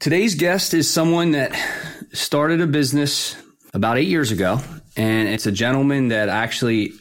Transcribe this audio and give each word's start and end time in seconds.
Today's 0.00 0.36
guest 0.36 0.74
is 0.74 0.88
someone 0.88 1.32
that 1.32 1.58
started 2.12 2.60
a 2.60 2.68
business 2.68 3.36
about 3.74 3.98
eight 3.98 4.06
years 4.06 4.30
ago, 4.30 4.60
and 4.96 5.28
it's 5.28 5.46
a 5.46 5.50
gentleman 5.50 6.08
that 6.08 6.28
actually 6.28 6.92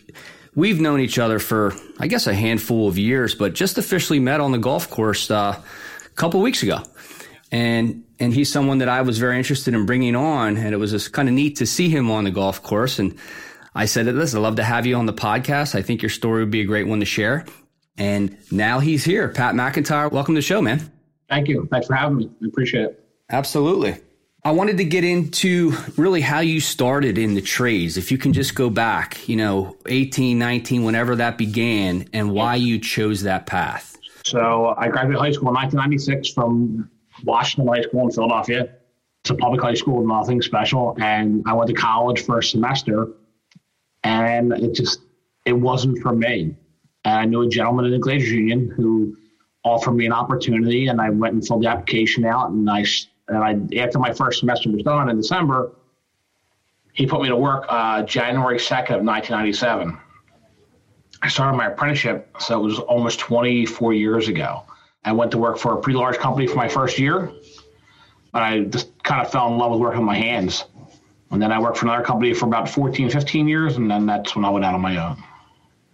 we've 0.55 0.81
known 0.81 0.99
each 0.99 1.19
other 1.19 1.37
for, 1.37 1.75
I 1.99 2.07
guess, 2.07 2.25
a 2.25 2.33
handful 2.33 2.87
of 2.87 2.97
years, 2.97 3.35
but 3.35 3.53
just 3.53 3.77
officially 3.77 4.19
met 4.19 4.41
on 4.41 4.51
the 4.51 4.57
golf 4.57 4.89
course 4.89 5.29
uh, 5.29 5.61
a 6.03 6.09
couple 6.15 6.41
weeks 6.41 6.63
ago. 6.63 6.81
And 7.51 8.03
and 8.19 8.33
he's 8.33 8.51
someone 8.51 8.79
that 8.79 8.89
I 8.89 9.03
was 9.03 9.19
very 9.19 9.37
interested 9.37 9.75
in 9.75 9.85
bringing 9.85 10.15
on, 10.15 10.57
and 10.57 10.73
it 10.73 10.77
was 10.77 10.89
just 10.89 11.13
kind 11.13 11.29
of 11.29 11.35
neat 11.35 11.57
to 11.57 11.67
see 11.67 11.89
him 11.89 12.09
on 12.09 12.23
the 12.23 12.31
golf 12.31 12.63
course. 12.63 12.97
And 12.97 13.15
I 13.75 13.85
said, 13.85 14.07
"Listen, 14.07 14.39
I'd 14.39 14.41
love 14.41 14.55
to 14.55 14.63
have 14.63 14.87
you 14.87 14.95
on 14.95 15.05
the 15.05 15.13
podcast. 15.13 15.75
I 15.75 15.83
think 15.83 16.01
your 16.01 16.09
story 16.09 16.41
would 16.41 16.51
be 16.51 16.61
a 16.61 16.65
great 16.65 16.87
one 16.87 17.01
to 17.01 17.05
share." 17.05 17.45
And 17.95 18.35
now 18.51 18.79
he's 18.79 19.03
here, 19.03 19.29
Pat 19.29 19.53
McIntyre. 19.53 20.11
Welcome 20.11 20.33
to 20.33 20.39
the 20.39 20.41
show, 20.41 20.63
man. 20.63 20.91
Thank 21.29 21.47
you. 21.47 21.67
Thanks 21.71 21.87
for 21.87 21.95
having 21.95 22.17
me. 22.17 22.29
I 22.41 22.47
appreciate 22.47 22.85
it. 22.85 23.03
Absolutely. 23.29 23.97
I 24.43 24.51
wanted 24.51 24.77
to 24.77 24.85
get 24.85 25.03
into 25.03 25.73
really 25.97 26.21
how 26.21 26.39
you 26.39 26.61
started 26.61 27.17
in 27.17 27.33
the 27.33 27.41
trades. 27.41 27.97
If 27.97 28.11
you 28.11 28.17
can 28.17 28.31
just 28.31 28.55
go 28.55 28.69
back, 28.69 29.27
you 29.27 29.35
know, 29.35 29.75
18, 29.87 30.39
19, 30.39 30.83
whenever 30.83 31.17
that 31.17 31.37
began, 31.37 32.07
and 32.13 32.31
why 32.31 32.55
you 32.55 32.79
chose 32.79 33.23
that 33.23 33.45
path. 33.45 33.97
So 34.23 34.73
I 34.77 34.87
graduated 34.87 35.19
high 35.19 35.31
school 35.31 35.49
in 35.49 35.55
1996 35.55 36.29
from 36.29 36.89
Washington 37.23 37.73
High 37.73 37.81
School 37.81 38.03
in 38.03 38.11
Philadelphia. 38.11 38.69
It's 39.23 39.31
a 39.31 39.35
public 39.35 39.61
high 39.61 39.73
school, 39.73 40.05
nothing 40.07 40.41
special. 40.41 40.95
And 41.01 41.43
I 41.45 41.53
went 41.53 41.69
to 41.69 41.73
college 41.75 42.23
for 42.23 42.39
a 42.39 42.43
semester, 42.43 43.09
and 44.03 44.53
it 44.53 44.73
just 44.73 45.01
it 45.45 45.53
wasn't 45.53 45.99
for 45.99 46.13
me. 46.13 46.55
And 47.03 47.13
I 47.13 47.25
knew 47.25 47.41
a 47.41 47.49
gentleman 47.49 47.85
in 47.85 47.91
the 47.91 47.99
Glazers 47.99 48.27
Union 48.27 48.69
who 48.69 49.17
offered 49.67 49.93
me 49.93 50.05
an 50.05 50.13
opportunity, 50.13 50.87
and 50.87 50.99
I 50.99 51.09
went 51.09 51.33
and 51.33 51.45
filled 51.45 51.63
the 51.63 51.67
application 51.67 52.25
out. 52.25 52.49
And 52.49 52.69
I 52.69 52.85
and 53.27 53.37
I 53.37 53.77
after 53.77 53.99
my 53.99 54.13
first 54.13 54.39
semester 54.39 54.71
was 54.71 54.83
done 54.83 55.09
in 55.09 55.17
December, 55.17 55.71
he 56.93 57.05
put 57.05 57.21
me 57.21 57.27
to 57.27 57.35
work 57.35 57.65
uh, 57.69 58.03
January 58.03 58.59
second 58.59 58.95
of 58.95 59.03
1997. 59.03 59.97
I 61.21 61.27
started 61.27 61.57
my 61.57 61.67
apprenticeship, 61.67 62.35
so 62.39 62.59
it 62.59 62.63
was 62.63 62.79
almost 62.79 63.19
24 63.19 63.93
years 63.93 64.27
ago. 64.27 64.63
I 65.03 65.11
went 65.11 65.31
to 65.31 65.37
work 65.37 65.57
for 65.57 65.73
a 65.73 65.81
pretty 65.81 65.97
large 65.97 66.17
company 66.17 66.47
for 66.47 66.55
my 66.55 66.67
first 66.67 66.99
year, 66.99 67.31
but 68.31 68.43
I 68.43 68.61
just 68.61 69.01
kind 69.03 69.25
of 69.25 69.31
fell 69.31 69.51
in 69.51 69.57
love 69.57 69.71
with 69.71 69.79
working 69.79 70.01
with 70.01 70.07
my 70.07 70.17
hands. 70.17 70.65
And 71.31 71.41
then 71.41 71.51
I 71.51 71.59
worked 71.59 71.77
for 71.77 71.85
another 71.85 72.03
company 72.03 72.33
for 72.33 72.45
about 72.45 72.69
14, 72.69 73.09
15 73.09 73.47
years, 73.47 73.77
and 73.77 73.89
then 73.89 74.05
that's 74.05 74.35
when 74.35 74.45
I 74.45 74.49
went 74.49 74.63
out 74.63 74.73
on 74.73 74.81
my 74.81 74.97
own. 74.97 75.21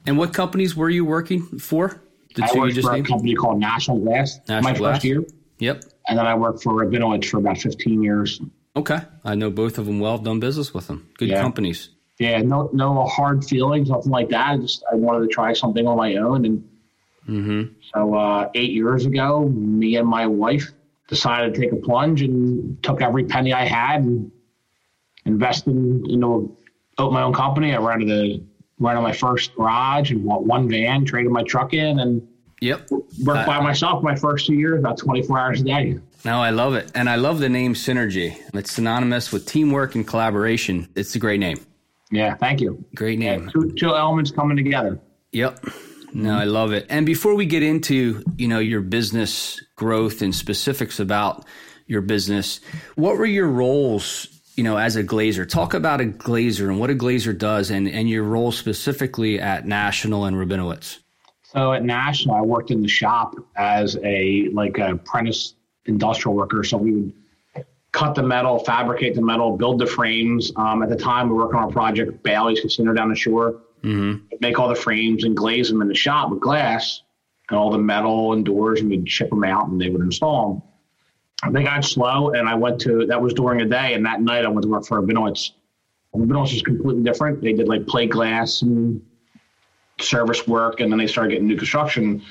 And 0.06 0.18
what 0.18 0.34
companies 0.34 0.76
were 0.76 0.90
you 0.90 1.06
working 1.06 1.42
for? 1.60 2.03
The 2.36 2.44
I 2.44 2.58
worked 2.58 2.82
for 2.82 2.94
named? 2.94 3.06
a 3.06 3.10
company 3.10 3.36
called 3.36 3.60
National 3.60 4.00
Glass. 4.00 4.40
National 4.48 4.74
my 4.74 4.78
first 4.78 5.04
year. 5.04 5.24
Yep. 5.60 5.84
And 6.08 6.18
then 6.18 6.26
I 6.26 6.36
worked 6.36 6.64
for 6.64 6.74
Rabinowitz 6.74 7.26
for 7.26 7.38
about 7.38 7.58
15 7.58 8.04
years. 8.04 8.42
Okay. 8.76 9.00
I 9.24 9.36
know 9.36 9.50
both 9.50 9.78
of 9.78 9.86
them 9.86 10.00
well, 10.00 10.18
done 10.18 10.40
business 10.40 10.74
with 10.74 10.88
them. 10.88 11.10
Good 11.18 11.30
yeah. 11.30 11.42
companies. 11.42 11.90
Yeah, 12.20 12.42
no 12.42 12.70
no 12.74 13.06
hard 13.06 13.44
feelings, 13.44 13.90
nothing 13.90 14.12
like 14.12 14.30
that. 14.30 14.52
I 14.52 14.58
just 14.58 14.84
I 14.92 14.96
wanted 14.96 15.28
to 15.28 15.34
try 15.34 15.54
something 15.54 15.88
on 15.88 15.98
my 15.98 16.16
own. 16.16 16.46
And 16.46 16.70
mm-hmm. 17.28 17.74
so 17.94 18.16
uh, 18.16 18.50
eight 18.54 18.72
years 18.72 19.06
ago, 19.06 19.48
me 19.50 19.96
and 19.98 20.08
my 20.08 20.28
wife 20.28 20.72
decided 21.08 21.54
to 21.54 21.60
take 21.60 21.72
a 21.72 21.76
plunge 21.76 22.22
and 22.22 22.82
took 22.84 23.02
every 23.02 23.26
penny 23.26 23.52
I 23.52 23.66
had 23.66 24.04
and 24.04 24.32
invested 25.26 25.72
in, 25.72 26.06
into 26.10 26.56
opened 26.98 27.14
my 27.14 27.24
own 27.24 27.34
company. 27.34 27.74
I 27.74 27.80
rented 27.80 28.12
a 28.12 28.44
rented 28.84 29.04
my 29.04 29.14
first 29.14 29.56
garage 29.56 30.12
and 30.12 30.26
bought 30.26 30.44
one 30.44 30.70
van, 30.70 31.06
traded 31.06 31.32
my 31.32 31.44
truck 31.44 31.74
in, 31.74 32.00
and 32.00 32.28
Yep. 32.64 32.92
Worked 33.26 33.42
uh, 33.42 33.46
by 33.46 33.60
myself 33.60 34.02
my 34.04 34.16
first 34.16 34.48
two 34.48 34.54
years, 34.54 34.80
about 34.80 34.98
24 34.98 35.38
hours 35.38 35.60
a 35.60 35.66
day. 35.66 36.00
No, 36.24 36.42
I 36.42 36.52
love 36.52 36.76
it. 36.76 36.90
And 36.96 37.10
I 37.10 37.16
love 37.18 37.40
the 37.40 37.50
name 37.50 37.74
Synergy. 37.74 38.38
It's 38.54 38.72
synonymous 38.72 39.34
with 39.34 39.46
teamwork 39.46 39.96
and 39.96 40.08
collaboration. 40.08 40.88
It's 40.96 41.14
a 41.14 41.20
great 41.20 41.42
name. 41.42 41.60
Yeah, 42.10 42.36
thank 42.36 42.62
you. 42.62 42.82
Great 42.96 43.20
name. 43.20 43.46
Yeah, 43.46 43.52
two, 43.52 43.74
two 43.74 43.94
elements 43.94 44.32
coming 44.32 44.56
together. 44.56 44.98
Yep. 45.34 45.66
No, 46.14 46.38
I 46.38 46.46
love 46.46 46.72
it. 46.72 46.86
And 46.90 47.06
before 47.06 47.36
we 47.36 47.46
get 47.46 47.64
into, 47.64 48.24
you 48.38 48.48
know, 48.48 48.60
your 48.60 48.80
business 48.80 49.62
growth 49.76 50.22
and 50.22 50.34
specifics 50.34 51.02
about 51.02 51.46
your 51.88 52.02
business, 52.02 52.62
what 52.96 53.18
were 53.18 53.26
your 53.26 53.48
roles, 53.48 54.28
you 54.56 54.64
know, 54.64 54.78
as 54.78 54.96
a 54.96 55.04
glazer? 55.04 55.48
Talk 55.48 55.74
about 55.74 56.02
a 56.02 56.06
glazer 56.06 56.70
and 56.70 56.80
what 56.80 56.90
a 56.90 56.96
glazer 56.96 57.38
does 57.38 57.72
and, 57.72 57.88
and 57.88 58.10
your 58.10 58.24
role 58.24 58.52
specifically 58.52 59.40
at 59.40 59.66
National 59.66 60.26
and 60.26 60.38
Rabinowitz. 60.38 61.00
So 61.44 61.74
at 61.74 61.84
National, 61.84 62.36
I 62.36 62.42
worked 62.42 62.72
in 62.72 62.82
the 62.82 62.88
shop 62.88 63.36
as 63.56 63.98
a 64.04 64.50
like 64.54 64.80
a 64.80 64.94
apprentice 64.94 65.56
industrial 65.86 66.36
worker. 66.36 66.64
So 66.64 66.78
we 66.78 66.92
would 66.94 67.14
cut 67.92 68.16
the 68.16 68.24
metal, 68.24 68.60
fabricate 68.60 69.16
the 69.16 69.22
metal, 69.22 69.56
build 69.56 69.80
the 69.80 69.86
frames. 69.86 70.52
Um, 70.56 70.82
at 70.82 70.90
the 70.90 70.96
time, 70.96 71.30
we 71.30 71.36
were 71.36 71.46
working 71.46 71.60
on 71.60 71.70
a 71.70 71.72
project, 71.72 72.24
Bally's 72.24 72.60
Casino 72.60 72.94
down 72.94 73.10
the 73.10 73.16
shore. 73.16 73.62
Mm-hmm. 73.84 74.26
Make 74.40 74.60
all 74.60 74.68
the 74.68 74.76
frames 74.76 75.24
and 75.24 75.38
glaze 75.38 75.70
them 75.70 75.82
in 75.82 75.88
the 75.88 75.96
shop 75.96 76.30
with 76.32 76.40
glass 76.40 77.04
and 77.50 77.58
all 77.58 77.70
the 77.70 77.78
metal 77.78 78.34
and 78.34 78.44
doors, 78.44 78.80
and 78.80 78.90
we'd 78.90 79.10
ship 79.10 79.30
them 79.30 79.44
out 79.44 79.68
and 79.68 79.80
they 79.80 79.90
would 79.90 80.02
install 80.02 80.54
them. 80.54 80.64
They 81.52 81.64
got 81.64 81.84
slow, 81.84 82.32
and 82.32 82.48
I 82.48 82.56
went 82.56 82.80
to 82.82 83.06
that 83.08 83.22
was 83.22 83.34
during 83.34 83.62
a 83.62 83.66
day, 83.66 83.94
and 83.94 84.06
that 84.06 84.22
night 84.22 84.46
I 84.46 84.48
went 84.48 84.64
to 84.64 84.70
work 84.70 84.86
for 84.86 85.02
Rabinowitz. 85.02 85.52
Rabinowitz 86.16 86.54
was 86.54 86.62
completely 86.62 87.04
different. 87.04 87.42
They 87.42 87.54
did 87.54 87.68
like 87.68 87.88
plate 87.88 88.12
glass 88.12 88.62
and 88.62 89.02
service 90.00 90.48
work, 90.48 90.80
and 90.80 90.92
then 90.92 91.00
they 91.00 91.08
started 91.08 91.32
getting 91.32 91.48
new 91.48 91.58
construction. 91.58 92.24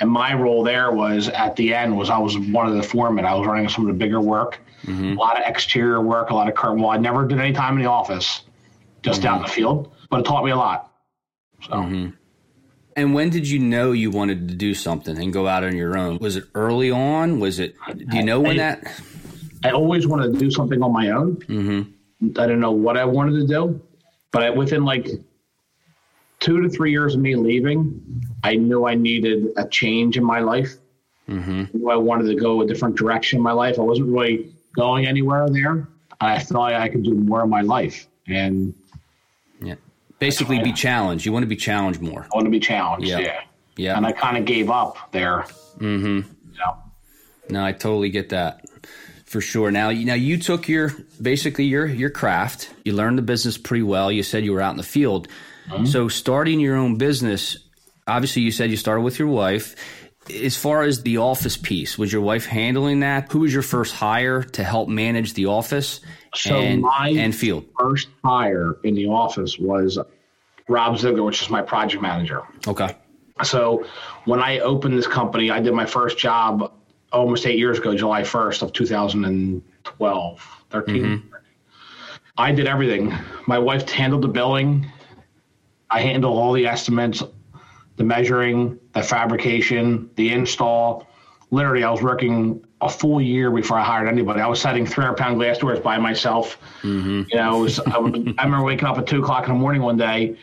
And 0.00 0.10
my 0.10 0.34
role 0.34 0.62
there 0.62 0.90
was 0.92 1.28
at 1.28 1.56
the 1.56 1.74
end 1.74 1.96
was 1.96 2.08
I 2.10 2.18
was 2.18 2.38
one 2.38 2.66
of 2.66 2.74
the 2.74 2.82
foremen. 2.82 3.24
I 3.24 3.34
was 3.34 3.46
running 3.46 3.68
some 3.68 3.86
of 3.86 3.92
the 3.92 3.98
bigger 3.98 4.20
work, 4.20 4.58
mm-hmm. 4.84 5.12
a 5.12 5.20
lot 5.20 5.38
of 5.38 5.46
exterior 5.46 6.00
work, 6.00 6.30
a 6.30 6.34
lot 6.34 6.48
of 6.48 6.54
curtain. 6.54 6.80
Well, 6.80 6.90
I 6.90 6.96
never 6.96 7.26
did 7.26 7.38
any 7.38 7.52
time 7.52 7.76
in 7.76 7.82
the 7.82 7.90
office, 7.90 8.42
just 9.02 9.20
mm-hmm. 9.20 9.28
out 9.28 9.36
in 9.36 9.42
the 9.42 9.48
field, 9.48 9.92
but 10.08 10.20
it 10.20 10.26
taught 10.26 10.44
me 10.44 10.50
a 10.50 10.56
lot. 10.56 10.92
So. 11.62 11.72
Mm-hmm. 11.72 12.16
And 12.96 13.14
when 13.14 13.30
did 13.30 13.48
you 13.48 13.58
know 13.58 13.92
you 13.92 14.10
wanted 14.10 14.48
to 14.48 14.54
do 14.54 14.74
something 14.74 15.16
and 15.18 15.32
go 15.32 15.46
out 15.46 15.64
on 15.64 15.76
your 15.76 15.96
own? 15.96 16.18
Was 16.18 16.36
it 16.36 16.44
early 16.54 16.90
on? 16.90 17.40
Was 17.40 17.58
it? 17.58 17.74
Do 17.96 18.16
you 18.16 18.24
know 18.24 18.40
when 18.40 18.52
I, 18.52 18.56
that? 18.58 19.00
I 19.64 19.70
always 19.70 20.06
wanted 20.06 20.32
to 20.32 20.38
do 20.38 20.50
something 20.50 20.82
on 20.82 20.92
my 20.92 21.10
own. 21.10 21.36
Mm-hmm. 21.36 22.38
I 22.38 22.42
didn't 22.42 22.60
know 22.60 22.72
what 22.72 22.96
I 22.96 23.04
wanted 23.04 23.40
to 23.40 23.46
do, 23.46 23.80
but 24.30 24.56
within 24.56 24.84
like 24.84 25.08
two 26.40 26.62
to 26.62 26.68
three 26.68 26.90
years 26.90 27.14
of 27.14 27.20
me 27.20 27.36
leaving, 27.36 28.22
I 28.42 28.56
knew 28.56 28.86
I 28.86 28.94
needed 28.94 29.48
a 29.56 29.66
change 29.68 30.16
in 30.16 30.24
my 30.24 30.40
life. 30.40 30.74
Mm-hmm. 31.28 31.88
I, 31.88 31.92
I 31.92 31.96
wanted 31.96 32.26
to 32.28 32.34
go 32.34 32.60
a 32.62 32.66
different 32.66 32.96
direction 32.96 33.38
in 33.38 33.42
my 33.42 33.52
life. 33.52 33.78
I 33.78 33.82
wasn't 33.82 34.08
really 34.08 34.52
going 34.74 35.06
anywhere 35.06 35.48
there. 35.48 35.88
I 36.20 36.38
thought 36.38 36.74
I 36.74 36.88
could 36.88 37.04
do 37.04 37.14
more 37.14 37.42
in 37.42 37.50
my 37.50 37.62
life. 37.62 38.06
And 38.26 38.74
basically 40.20 40.60
be 40.62 40.72
challenged. 40.72 41.26
You 41.26 41.32
want 41.32 41.42
to 41.42 41.48
be 41.48 41.56
challenged 41.56 42.00
more. 42.00 42.26
I 42.32 42.36
want 42.36 42.44
to 42.44 42.50
be 42.50 42.60
challenged. 42.60 43.08
Yeah. 43.08 43.18
Yeah. 43.18 43.40
yeah. 43.76 43.96
And 43.96 44.06
I 44.06 44.12
kind 44.12 44.36
of 44.36 44.44
gave 44.44 44.70
up 44.70 44.96
there. 45.10 45.46
Mm-hmm. 45.78 46.20
So. 46.54 46.78
No, 47.48 47.64
I 47.64 47.72
totally 47.72 48.10
get 48.10 48.28
that 48.28 48.64
for 49.24 49.40
sure. 49.40 49.72
Now, 49.72 49.88
you, 49.88 50.04
now 50.04 50.14
you 50.14 50.38
took 50.38 50.68
your 50.68 50.92
basically 51.20 51.64
your 51.64 51.86
your 51.86 52.10
craft. 52.10 52.72
You 52.84 52.92
learned 52.92 53.18
the 53.18 53.22
business 53.22 53.58
pretty 53.58 53.82
well. 53.82 54.12
You 54.12 54.22
said 54.22 54.44
you 54.44 54.52
were 54.52 54.60
out 54.60 54.72
in 54.72 54.76
the 54.76 54.82
field. 54.84 55.26
Mm-hmm. 55.68 55.86
So 55.86 56.08
starting 56.08 56.60
your 56.60 56.76
own 56.76 56.96
business, 56.96 57.56
obviously 58.06 58.42
you 58.42 58.52
said 58.52 58.70
you 58.70 58.76
started 58.76 59.02
with 59.02 59.18
your 59.18 59.28
wife. 59.28 59.74
As 60.44 60.56
far 60.56 60.82
as 60.82 61.02
the 61.02 61.18
office 61.18 61.56
piece, 61.56 61.98
was 61.98 62.12
your 62.12 62.22
wife 62.22 62.46
handling 62.46 63.00
that? 63.00 63.32
Who 63.32 63.40
was 63.40 63.52
your 63.52 63.62
first 63.62 63.94
hire 63.94 64.42
to 64.42 64.62
help 64.62 64.88
manage 64.88 65.32
the 65.34 65.46
office 65.46 66.00
so 66.34 66.56
and, 66.56 66.82
my 66.82 67.12
and 67.16 67.34
field? 67.34 67.66
First 67.78 68.08
hire 68.24 68.76
in 68.84 68.94
the 68.94 69.06
office 69.06 69.58
was 69.58 69.98
Rob 70.68 70.98
Ziegler, 70.98 71.22
which 71.22 71.42
is 71.42 71.50
my 71.50 71.62
project 71.62 72.02
manager. 72.02 72.42
Okay. 72.66 72.96
So 73.42 73.86
when 74.26 74.40
I 74.40 74.58
opened 74.60 74.96
this 74.96 75.06
company, 75.06 75.50
I 75.50 75.60
did 75.60 75.72
my 75.72 75.86
first 75.86 76.18
job 76.18 76.72
almost 77.12 77.46
eight 77.46 77.58
years 77.58 77.78
ago, 77.78 77.94
July 77.96 78.22
1st 78.22 78.62
of 78.62 78.72
2012, 78.72 80.64
13. 80.70 81.02
Mm-hmm. 81.02 81.34
I 82.36 82.52
did 82.52 82.66
everything. 82.66 83.12
My 83.46 83.58
wife 83.58 83.88
handled 83.88 84.22
the 84.22 84.28
billing. 84.28 84.86
I 85.90 86.00
handled 86.00 86.36
all 86.36 86.52
the 86.52 86.66
estimates, 86.66 87.22
the 87.96 88.04
measuring, 88.04 88.78
the 88.94 89.02
fabrication, 89.02 90.10
the 90.14 90.32
install. 90.32 91.06
Literally, 91.50 91.84
I 91.84 91.90
was 91.90 92.02
working 92.02 92.64
a 92.80 92.88
full 92.88 93.20
year 93.20 93.50
before 93.50 93.78
I 93.78 93.84
hired 93.84 94.08
anybody. 94.08 94.40
I 94.40 94.46
was 94.46 94.60
setting 94.60 94.86
300 94.86 95.16
pound 95.16 95.36
glass 95.36 95.58
doors 95.58 95.80
by 95.80 95.98
myself. 95.98 96.58
Mm-hmm. 96.82 97.22
You 97.28 97.36
know, 97.36 97.58
was, 97.58 97.80
I, 97.80 97.96
I 97.96 98.44
remember 98.44 98.62
waking 98.62 98.86
up 98.86 98.98
at 98.98 99.06
two 99.06 99.22
o'clock 99.22 99.48
in 99.48 99.54
the 99.54 99.58
morning 99.58 99.82
one 99.82 99.96
day 99.96 100.36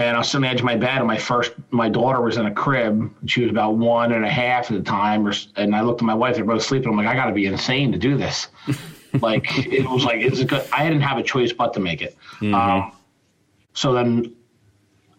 and 0.00 0.16
I 0.16 0.20
was 0.20 0.28
sitting 0.30 0.44
on 0.44 0.48
the 0.48 0.48
edge 0.48 0.60
of 0.60 0.64
my 0.64 0.76
bed, 0.76 0.98
and 0.98 1.06
my 1.06 1.18
first, 1.18 1.52
my 1.70 1.88
daughter 1.88 2.20
was 2.20 2.36
in 2.36 2.46
a 2.46 2.54
crib. 2.54 3.12
She 3.26 3.42
was 3.42 3.50
about 3.50 3.76
one 3.76 4.12
and 4.12 4.24
a 4.24 4.30
half 4.30 4.70
at 4.70 4.76
the 4.76 4.82
time, 4.82 5.26
or, 5.26 5.34
and 5.56 5.74
I 5.74 5.82
looked 5.82 6.00
at 6.00 6.06
my 6.06 6.14
wife; 6.14 6.36
they're 6.36 6.44
both 6.44 6.62
sleeping. 6.62 6.90
I'm 6.90 6.96
like, 6.96 7.06
I 7.06 7.14
got 7.14 7.26
to 7.26 7.32
be 7.32 7.46
insane 7.46 7.92
to 7.92 7.98
do 7.98 8.16
this. 8.16 8.48
like 9.20 9.46
it 9.66 9.88
was 9.88 10.04
like 10.04 10.20
it's 10.20 10.40
a 10.40 10.44
good. 10.44 10.66
I 10.72 10.84
didn't 10.84 11.02
have 11.02 11.18
a 11.18 11.22
choice 11.22 11.52
but 11.52 11.74
to 11.74 11.80
make 11.80 12.02
it. 12.02 12.16
Mm-hmm. 12.40 12.54
Um, 12.54 12.92
so 13.74 13.92
then 13.92 14.34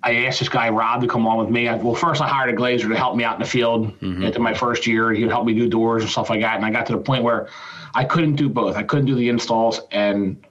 I 0.03 0.25
asked 0.25 0.39
this 0.39 0.50
guy 0.50 0.69
Rob 0.69 1.01
to 1.01 1.07
come 1.07 1.27
on 1.27 1.38
with 1.38 1.50
me. 1.50 1.68
I, 1.68 1.75
well, 1.75 1.94
first 1.94 2.21
I 2.21 2.27
hired 2.27 2.53
a 2.53 2.57
glazer 2.57 2.89
to 2.89 2.95
help 2.95 3.15
me 3.15 3.24
out 3.24 3.36
in 3.36 3.42
the 3.42 3.48
field. 3.48 4.00
Mm-hmm. 4.00 4.24
Into 4.24 4.39
my 4.39 4.53
first 4.53 4.88
year, 4.88 5.12
he 5.12 5.21
would 5.24 5.31
help 5.31 5.45
me 5.45 5.53
do 5.53 5.69
doors 5.69 6.01
and 6.01 6.12
stuff 6.12 6.30
like 6.30 6.42
that. 6.42 6.56
And 6.56 6.65
I 6.65 6.71
got 6.71 6.88
to 6.88 6.94
the 6.94 7.00
point 7.00 7.24
where 7.24 7.50
I 7.94 8.03
couldn't 8.03 8.36
do 8.36 8.50
both. 8.50 8.75
I 8.75 8.83
couldn't 8.83 9.06
do 9.06 9.15
the 9.15 9.30
installs 9.30 9.81
and 9.92 10.44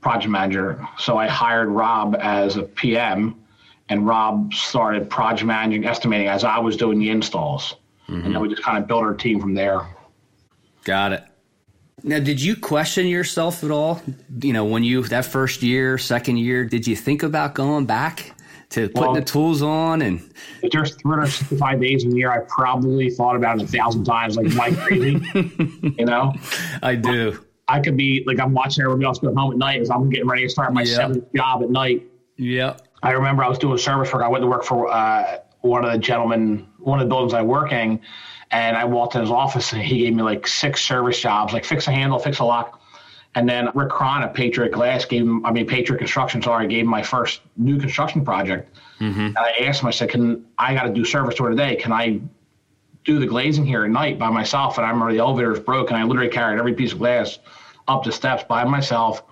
project 0.00 0.30
manager. 0.30 0.86
So 0.98 1.18
I 1.18 1.28
hired 1.28 1.68
Rob 1.68 2.16
as 2.20 2.56
a 2.56 2.62
PM, 2.62 3.36
and 3.90 4.06
Rob 4.06 4.54
started 4.54 5.10
project 5.10 5.46
managing, 5.46 5.84
estimating 5.84 6.28
as 6.28 6.42
I 6.42 6.58
was 6.58 6.76
doing 6.76 6.98
the 6.98 7.10
installs. 7.10 7.76
Mm-hmm. 8.08 8.26
And 8.26 8.34
then 8.34 8.40
we 8.40 8.48
just 8.48 8.62
kind 8.62 8.78
of 8.78 8.86
built 8.86 9.02
our 9.02 9.14
team 9.14 9.40
from 9.40 9.54
there. 9.54 9.86
Got 10.84 11.12
it. 11.12 11.24
Now, 12.02 12.18
did 12.18 12.40
you 12.40 12.56
question 12.56 13.06
yourself 13.06 13.62
at 13.64 13.70
all? 13.70 14.00
You 14.40 14.52
know, 14.52 14.64
when 14.64 14.84
you 14.84 15.02
that 15.04 15.24
first 15.24 15.62
year, 15.62 15.96
second 15.96 16.38
year, 16.38 16.64
did 16.64 16.86
you 16.86 16.96
think 16.96 17.22
about 17.22 17.54
going 17.54 17.86
back 17.86 18.34
to 18.74 18.88
putting 18.88 19.02
well, 19.02 19.14
the 19.14 19.22
tools 19.22 19.62
on? 19.62 20.02
And 20.02 20.20
there's 20.72 20.94
365 20.96 21.80
days 21.80 22.04
in 22.04 22.10
the 22.10 22.16
year, 22.16 22.30
I 22.30 22.40
probably 22.48 23.10
thought 23.10 23.36
about 23.36 23.60
it 23.60 23.64
a 23.64 23.66
thousand 23.66 24.04
times, 24.04 24.36
like 24.36 24.52
like 24.54 24.76
crazy. 24.76 25.20
you 25.34 26.04
know, 26.04 26.32
I 26.82 26.96
do. 26.96 27.44
I 27.68 27.80
could 27.80 27.96
be 27.96 28.24
like 28.26 28.40
I'm 28.40 28.52
watching 28.52 28.82
everybody 28.82 29.06
else 29.06 29.18
go 29.18 29.34
home 29.34 29.52
at 29.52 29.58
night 29.58 29.80
as 29.80 29.90
I'm 29.90 30.10
getting 30.10 30.28
ready 30.28 30.42
to 30.42 30.48
start 30.48 30.72
my 30.74 30.82
yep. 30.82 30.96
seventh 30.96 31.32
job 31.34 31.62
at 31.62 31.70
night. 31.70 32.04
Yeah. 32.36 32.76
I 33.02 33.12
remember 33.12 33.44
I 33.44 33.48
was 33.48 33.58
doing 33.58 33.78
service 33.78 34.12
work. 34.12 34.22
I 34.22 34.28
went 34.28 34.42
to 34.42 34.48
work 34.48 34.64
for 34.64 34.90
uh, 34.90 35.38
one 35.60 35.84
of 35.84 35.92
the 35.92 35.98
gentlemen, 35.98 36.66
one 36.78 37.00
of 37.00 37.06
the 37.06 37.08
buildings 37.08 37.34
I 37.34 37.42
work 37.42 37.72
in, 37.72 38.00
and 38.50 38.76
I 38.76 38.84
walked 38.84 39.14
in 39.14 39.20
his 39.20 39.30
office 39.30 39.72
and 39.72 39.82
he 39.82 40.00
gave 40.00 40.14
me 40.14 40.22
like 40.22 40.46
six 40.46 40.82
service 40.82 41.18
jobs, 41.18 41.52
like 41.52 41.64
fix 41.64 41.86
a 41.86 41.92
handle, 41.92 42.18
fix 42.18 42.38
a 42.38 42.44
lock. 42.44 42.80
And 43.36 43.48
then 43.48 43.68
Rick 43.74 43.90
Cron 43.90 44.22
at 44.22 44.32
Patriot 44.32 44.70
Glass 44.70 45.04
gave 45.04 45.22
him, 45.22 45.44
I 45.44 45.50
mean, 45.50 45.66
Patriot 45.66 45.98
Construction, 45.98 46.40
sorry, 46.40 46.68
gave 46.68 46.82
him 46.82 46.90
my 46.90 47.02
first 47.02 47.40
new 47.56 47.78
construction 47.78 48.24
project. 48.24 48.76
Mm-hmm. 49.00 49.20
And 49.20 49.38
I 49.38 49.50
asked 49.62 49.82
him, 49.82 49.88
I 49.88 49.90
said, 49.90 50.10
can 50.10 50.46
I 50.56 50.74
got 50.74 50.84
to 50.84 50.92
do 50.92 51.04
service 51.04 51.34
tour 51.34 51.48
today? 51.48 51.74
Can 51.74 51.92
I 51.92 52.20
do 53.04 53.18
the 53.18 53.26
glazing 53.26 53.64
here 53.64 53.84
at 53.84 53.90
night 53.90 54.18
by 54.18 54.30
myself. 54.30 54.78
And 54.78 54.86
I 54.86 54.90
remember 54.90 55.12
the 55.12 55.20
elevator 55.20 55.50
was 55.50 55.60
broken. 55.60 55.94
I 55.94 56.04
literally 56.04 56.30
carried 56.30 56.58
every 56.58 56.74
piece 56.74 56.92
of 56.92 56.98
glass 56.98 57.38
up 57.86 58.02
the 58.02 58.12
steps 58.12 58.44
by 58.44 58.64
myself, 58.64 59.22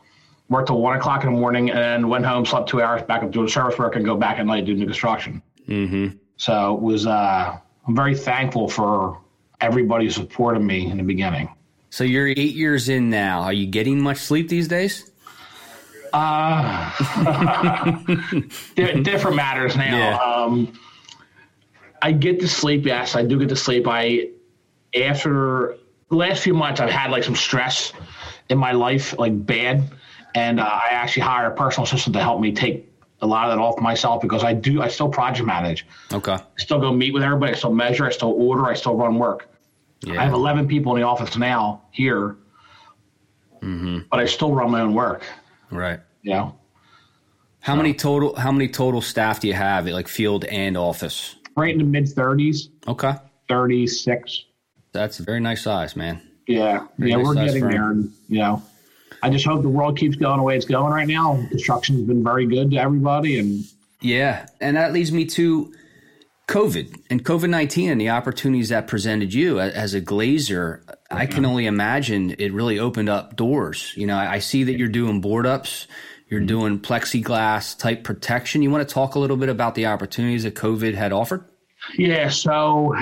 worked 0.49 0.69
till 0.69 0.81
one 0.81 0.97
o'clock 0.97 1.25
in 1.25 1.33
the 1.33 1.39
morning, 1.39 1.71
and 1.71 1.79
then 1.79 2.09
went 2.09 2.27
home, 2.27 2.45
slept 2.45 2.69
two 2.69 2.83
hours, 2.83 3.03
back 3.03 3.23
up 3.23 3.31
doing 3.31 3.49
service 3.49 3.79
work, 3.79 3.97
and 3.97 4.05
go 4.05 4.15
back 4.15 4.39
at 4.39 4.47
night 4.47 4.67
doing 4.67 4.79
new 4.79 4.85
construction. 4.85 5.43
Mm-hmm. 5.67 6.17
So 6.37 6.75
it 6.75 6.83
was, 6.83 7.07
uh, 7.07 7.59
I'm 7.87 7.97
very 7.97 8.15
thankful 8.15 8.69
for 8.69 9.21
everybody 9.61 10.05
who 10.05 10.11
supported 10.11 10.61
me 10.61 10.91
in 10.91 10.99
the 10.99 11.03
beginning. 11.03 11.49
So 11.93 12.05
you're 12.05 12.29
eight 12.29 12.55
years 12.55 12.89
in 12.89 13.11
now. 13.11 13.43
Are 13.43 13.53
you 13.53 13.67
getting 13.67 14.01
much 14.01 14.17
sleep 14.17 14.49
these 14.49 14.67
days? 14.67 15.11
Uh, 16.15 16.91
different 18.75 19.37
matters 19.37 19.77
now. 19.77 19.99
Yeah. 19.99 20.17
Um, 20.17 20.73
I 22.01 22.13
get 22.13 22.41
to 22.41 22.49
sleep. 22.49 22.87
Yes, 22.87 23.15
I 23.15 23.23
do 23.23 23.39
get 23.39 23.51
to 23.51 23.57
sleep. 23.57 23.87
I 23.87 24.31
after 24.99 25.77
the 26.09 26.17
last 26.17 26.43
few 26.43 26.55
months, 26.55 26.81
I've 26.81 26.89
had 26.89 27.11
like 27.11 27.25
some 27.25 27.37
stress 27.37 27.93
in 28.49 28.57
my 28.57 28.73
life, 28.73 29.15
like 29.19 29.45
bad, 29.45 29.93
and 30.35 30.61
uh, 30.61 30.63
I 30.63 30.89
actually 30.93 31.25
hired 31.25 31.53
a 31.53 31.55
personal 31.55 31.85
assistant 31.85 32.15
to 32.15 32.23
help 32.23 32.41
me 32.41 32.53
take 32.53 32.91
a 33.21 33.27
lot 33.27 33.51
of 33.51 33.59
that 33.59 33.63
off 33.63 33.79
myself 33.79 34.23
because 34.23 34.45
I 34.45 34.55
do. 34.55 34.81
I 34.81 34.89
still 34.89 35.11
project 35.11 35.47
manage. 35.47 35.87
Okay. 36.11 36.33
I 36.33 36.43
still 36.57 36.81
go 36.81 36.91
meet 36.91 37.13
with 37.13 37.23
everybody. 37.23 37.53
I 37.53 37.55
still 37.55 37.75
measure. 37.75 38.07
I 38.07 38.11
still 38.13 38.33
order. 38.33 38.65
I 38.65 38.73
still 38.73 38.97
run 38.97 39.19
work. 39.19 39.52
Yeah. 40.05 40.21
I 40.21 40.25
have 40.25 40.33
11 40.33 40.69
people 40.69 40.95
in 40.95 41.03
the 41.03 41.07
office 41.07 41.37
now 41.37 41.83
here, 41.91 42.37
mm-hmm. 43.61 44.01
but 44.11 44.21
I 44.21 44.27
still 44.27 44.53
run 44.53 44.71
my 44.71 44.81
own 44.81 44.95
work. 44.95 45.25
Right. 45.71 46.01
You 46.23 46.33
know. 46.33 46.59
How 47.61 47.75
so. 47.75 47.77
many 47.77 47.95
total? 47.95 48.35
How 48.35 48.51
many 48.51 48.69
total 48.69 49.01
staff 49.01 49.41
do 49.41 49.49
you 49.49 49.55
have, 49.55 49.87
like 49.87 50.09
field 50.09 50.45
and 50.47 50.77
office? 50.77 51.37
right 51.57 51.73
in 51.73 51.79
the 51.79 51.85
mid 51.85 52.05
30s. 52.05 52.69
Okay. 52.89 53.15
36. 53.49 54.45
That's 54.93 55.21
a 55.21 55.23
very 55.23 55.41
nice 55.41 55.63
size, 55.63 55.97
man. 55.97 56.21
Yeah. 56.47 56.87
Very 56.99 57.11
yeah, 57.11 57.17
nice 57.17 57.27
we're 57.27 57.35
getting 57.35 57.69
there. 57.69 57.91
And, 57.91 58.13
you 58.29 58.39
know, 58.39 58.63
I 59.23 59.31
just 59.31 59.45
hope 59.45 59.63
the 59.63 59.69
world 59.69 59.99
keeps 59.99 60.17
going 60.17 60.39
the 60.39 60.43
way 60.43 60.57
it's 60.57 60.67
going 60.67 60.93
right 60.93 61.09
now. 61.09 61.45
Construction's 61.49 62.07
been 62.07 62.25
very 62.25 62.47
good 62.47 62.71
to 62.73 62.77
everybody. 62.77 63.39
And 63.39 63.65
yeah. 64.01 64.47
And 64.61 64.77
that 64.77 64.93
leads 64.93 65.13
me 65.13 65.25
to 65.27 65.73
COVID 66.53 67.03
and 67.11 67.25
COVID 67.25 67.49
19 67.49 67.91
and 67.91 68.01
the 68.01 68.11
opportunities 68.11 68.69
that 68.69 68.87
presented 68.87 69.33
you 69.33 69.59
as 69.59 69.95
a 69.95 70.01
glazer. 70.01 70.83
I 71.11 71.27
can 71.27 71.45
only 71.45 71.67
imagine 71.67 72.37
it 72.39 72.53
really 72.53 72.79
opened 72.79 73.09
up 73.09 73.37
doors. 73.37 73.93
You 73.97 74.07
know, 74.07 74.17
I 74.17 74.39
see 74.39 74.65
that 74.65 74.77
you're 74.77 74.89
doing 74.89 75.21
board 75.21 75.47
ups 75.47 75.87
you're 76.33 76.41
doing 76.41 76.81
plexiglass 76.81 77.77
type 77.77 78.05
protection. 78.05 78.63
You 78.63 78.71
want 78.71 78.89
to 78.89 78.93
talk 78.93 79.17
a 79.17 79.19
little 79.19 79.37
bit 79.37 79.51
about 79.51 79.75
the 79.75 79.85
opportunities 79.85 80.45
that 80.45 80.55
COVID 80.55 80.95
had 80.95 81.13
offered? 81.13 81.45
Yeah. 81.99 82.31
So 82.31 82.97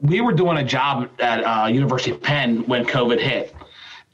we 0.00 0.20
were 0.20 0.32
doing 0.32 0.56
a 0.56 0.64
job 0.64 1.08
at 1.20 1.44
uh, 1.44 1.68
University 1.68 2.10
of 2.10 2.20
Penn 2.20 2.66
when 2.66 2.84
COVID 2.84 3.20
hit, 3.20 3.54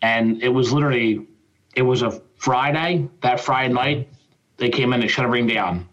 and 0.02 0.42
it 0.42 0.50
was 0.50 0.74
literally 0.74 1.26
it 1.74 1.80
was 1.80 2.02
a 2.02 2.20
Friday. 2.36 3.08
That 3.22 3.40
Friday 3.40 3.72
night, 3.72 4.10
they 4.58 4.68
came 4.68 4.92
in 4.92 5.00
and 5.00 5.10
shut 5.10 5.24
everything 5.24 5.46
down. 5.46 5.88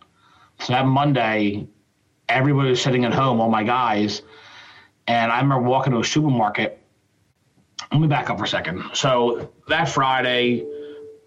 So 0.60 0.74
that 0.74 0.86
Monday, 0.86 1.70
everybody 2.29 2.70
was 2.70 2.82
sitting 2.82 3.05
at 3.05 3.13
home, 3.13 3.39
all 3.39 3.50
my 3.50 3.63
guys, 3.63 4.22
and 5.08 5.32
I 5.32 5.39
remember 5.41 5.67
walking 5.67 5.94
to 5.94 6.00
a 6.00 6.03
supermarket. 6.03 6.82
Let 7.91 8.01
me 8.01 8.08
back 8.08 8.29
up 8.29 8.38
for 8.38 8.46
a 8.46 8.48
second. 8.48 8.84
So 8.94 9.51
that 9.67 9.89
Friday, 9.89 10.65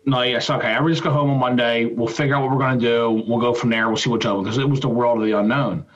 no, 0.04 0.22
yes, 0.22 0.48
okay. 0.50 0.72
Everybody 0.72 0.94
just 0.94 1.04
go 1.04 1.10
home 1.10 1.30
on 1.30 1.38
Monday. 1.38 1.84
We'll 1.84 2.08
figure 2.08 2.34
out 2.34 2.42
what 2.42 2.50
we're 2.50 2.58
going 2.58 2.78
to 2.78 2.84
do. 2.84 3.24
We'll 3.28 3.40
go 3.40 3.54
from 3.54 3.70
there. 3.70 3.88
We'll 3.88 3.96
see 3.96 4.10
what's 4.10 4.26
open 4.26 4.44
because 4.44 4.58
it 4.58 4.68
was 4.68 4.80
the 4.80 4.88
world 4.88 5.20
of 5.20 5.26
the 5.26 5.38
unknown. 5.38 5.86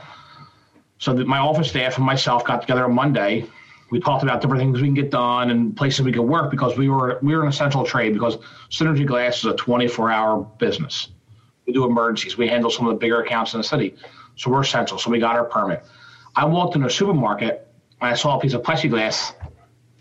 So 0.98 1.12
my 1.14 1.38
office 1.38 1.68
staff 1.68 1.96
and 1.96 2.06
myself 2.06 2.44
got 2.44 2.60
together 2.60 2.84
on 2.84 2.94
Monday. 2.94 3.46
We 3.90 4.00
talked 4.00 4.22
about 4.22 4.40
different 4.40 4.62
things 4.62 4.80
we 4.80 4.86
can 4.86 4.94
get 4.94 5.10
done 5.10 5.50
and 5.50 5.76
places 5.76 6.02
we 6.02 6.12
could 6.12 6.22
work 6.22 6.50
because 6.50 6.78
we 6.78 6.88
were 6.88 7.18
we 7.22 7.34
were 7.34 7.42
an 7.42 7.48
essential 7.48 7.84
trade 7.84 8.14
because 8.14 8.38
Synergy 8.70 9.04
Glass 9.04 9.38
is 9.38 9.46
a 9.46 9.54
24 9.54 10.10
hour 10.10 10.42
business. 10.58 11.08
We 11.66 11.72
do 11.72 11.84
emergencies. 11.84 12.38
We 12.38 12.48
handle 12.48 12.70
some 12.70 12.86
of 12.86 12.94
the 12.94 12.98
bigger 12.98 13.20
accounts 13.20 13.52
in 13.52 13.58
the 13.58 13.64
city, 13.64 13.96
so 14.36 14.50
we're 14.50 14.62
essential. 14.62 14.98
So 14.98 15.10
we 15.10 15.18
got 15.18 15.36
our 15.36 15.44
permit. 15.44 15.84
I 16.34 16.44
walked 16.44 16.74
into 16.74 16.86
a 16.86 16.90
supermarket 16.90 17.68
and 18.00 18.10
I 18.10 18.14
saw 18.14 18.38
a 18.38 18.40
piece 18.40 18.54
of 18.54 18.62
plexiglass 18.62 19.34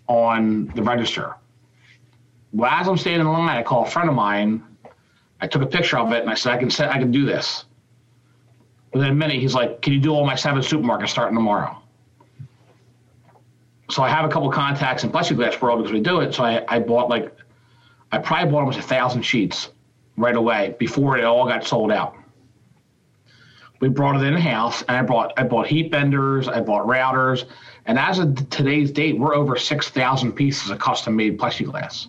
on 0.07 0.67
the 0.75 0.83
register 0.83 1.35
well, 2.53 2.69
as 2.69 2.87
I'm 2.87 2.97
standing 2.97 3.21
in 3.21 3.31
line, 3.31 3.57
I 3.57 3.63
call 3.63 3.85
a 3.85 3.89
friend 3.89 4.09
of 4.09 4.15
mine. 4.15 4.63
I 5.39 5.47
took 5.47 5.61
a 5.61 5.65
picture 5.65 5.97
of 5.97 6.11
it 6.11 6.21
and 6.21 6.29
I 6.29 6.35
said, 6.35 6.53
I 6.53 6.57
can 6.57 6.69
set, 6.69 6.89
I 6.89 6.99
can 6.99 7.11
do 7.11 7.25
this. 7.25 7.65
Within 8.93 9.09
a 9.09 9.15
minute, 9.15 9.37
he's 9.37 9.55
like, 9.55 9.81
Can 9.81 9.93
you 9.93 9.99
do 9.99 10.13
all 10.13 10.25
my 10.25 10.35
seven 10.35 10.61
supermarkets 10.61 11.09
starting 11.09 11.35
tomorrow? 11.35 11.77
So 13.89 14.03
I 14.03 14.09
have 14.09 14.25
a 14.25 14.29
couple 14.29 14.49
contacts 14.51 15.03
in 15.03 15.11
plexiglass 15.11 15.59
world 15.61 15.79
because 15.79 15.91
we 15.91 15.99
do 15.99 16.21
it. 16.21 16.33
So 16.33 16.43
I, 16.43 16.63
I 16.67 16.79
bought 16.79 17.09
like, 17.09 17.33
I 18.11 18.17
probably 18.17 18.51
bought 18.51 18.59
almost 18.59 18.79
a 18.79 18.83
thousand 18.83 19.23
sheets 19.23 19.69
right 20.17 20.35
away 20.35 20.75
before 20.77 21.17
it 21.17 21.23
all 21.23 21.45
got 21.45 21.65
sold 21.65 21.91
out. 21.91 22.15
We 23.81 23.89
brought 23.89 24.15
it 24.15 24.23
in 24.23 24.33
house, 24.35 24.83
and 24.83 24.95
I 24.95 25.01
brought 25.01 25.33
I 25.37 25.43
bought 25.43 25.67
heat 25.67 25.91
benders, 25.91 26.47
I 26.47 26.61
bought 26.61 26.85
routers, 26.87 27.45
and 27.85 27.99
as 27.99 28.19
of 28.19 28.49
today's 28.49 28.91
date, 28.91 29.19
we're 29.19 29.35
over 29.35 29.57
six 29.57 29.89
thousand 29.89 30.33
pieces 30.33 30.69
of 30.69 30.79
custom 30.79 31.15
made 31.15 31.39
plexiglass. 31.39 32.07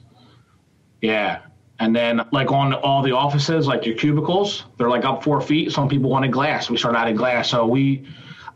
Yeah. 1.00 1.40
And 1.80 1.96
then, 1.96 2.24
like 2.30 2.52
on 2.52 2.74
all 2.74 3.02
the 3.02 3.12
offices, 3.12 3.66
like 3.66 3.84
your 3.84 3.96
cubicles, 3.96 4.64
they're 4.78 4.88
like 4.88 5.04
up 5.04 5.24
four 5.24 5.40
feet. 5.40 5.72
Some 5.72 5.88
people 5.88 6.10
wanted 6.10 6.30
glass. 6.30 6.70
We 6.70 6.76
started 6.76 6.98
adding 6.98 7.16
glass. 7.16 7.50
So 7.50 7.66
we, 7.66 8.06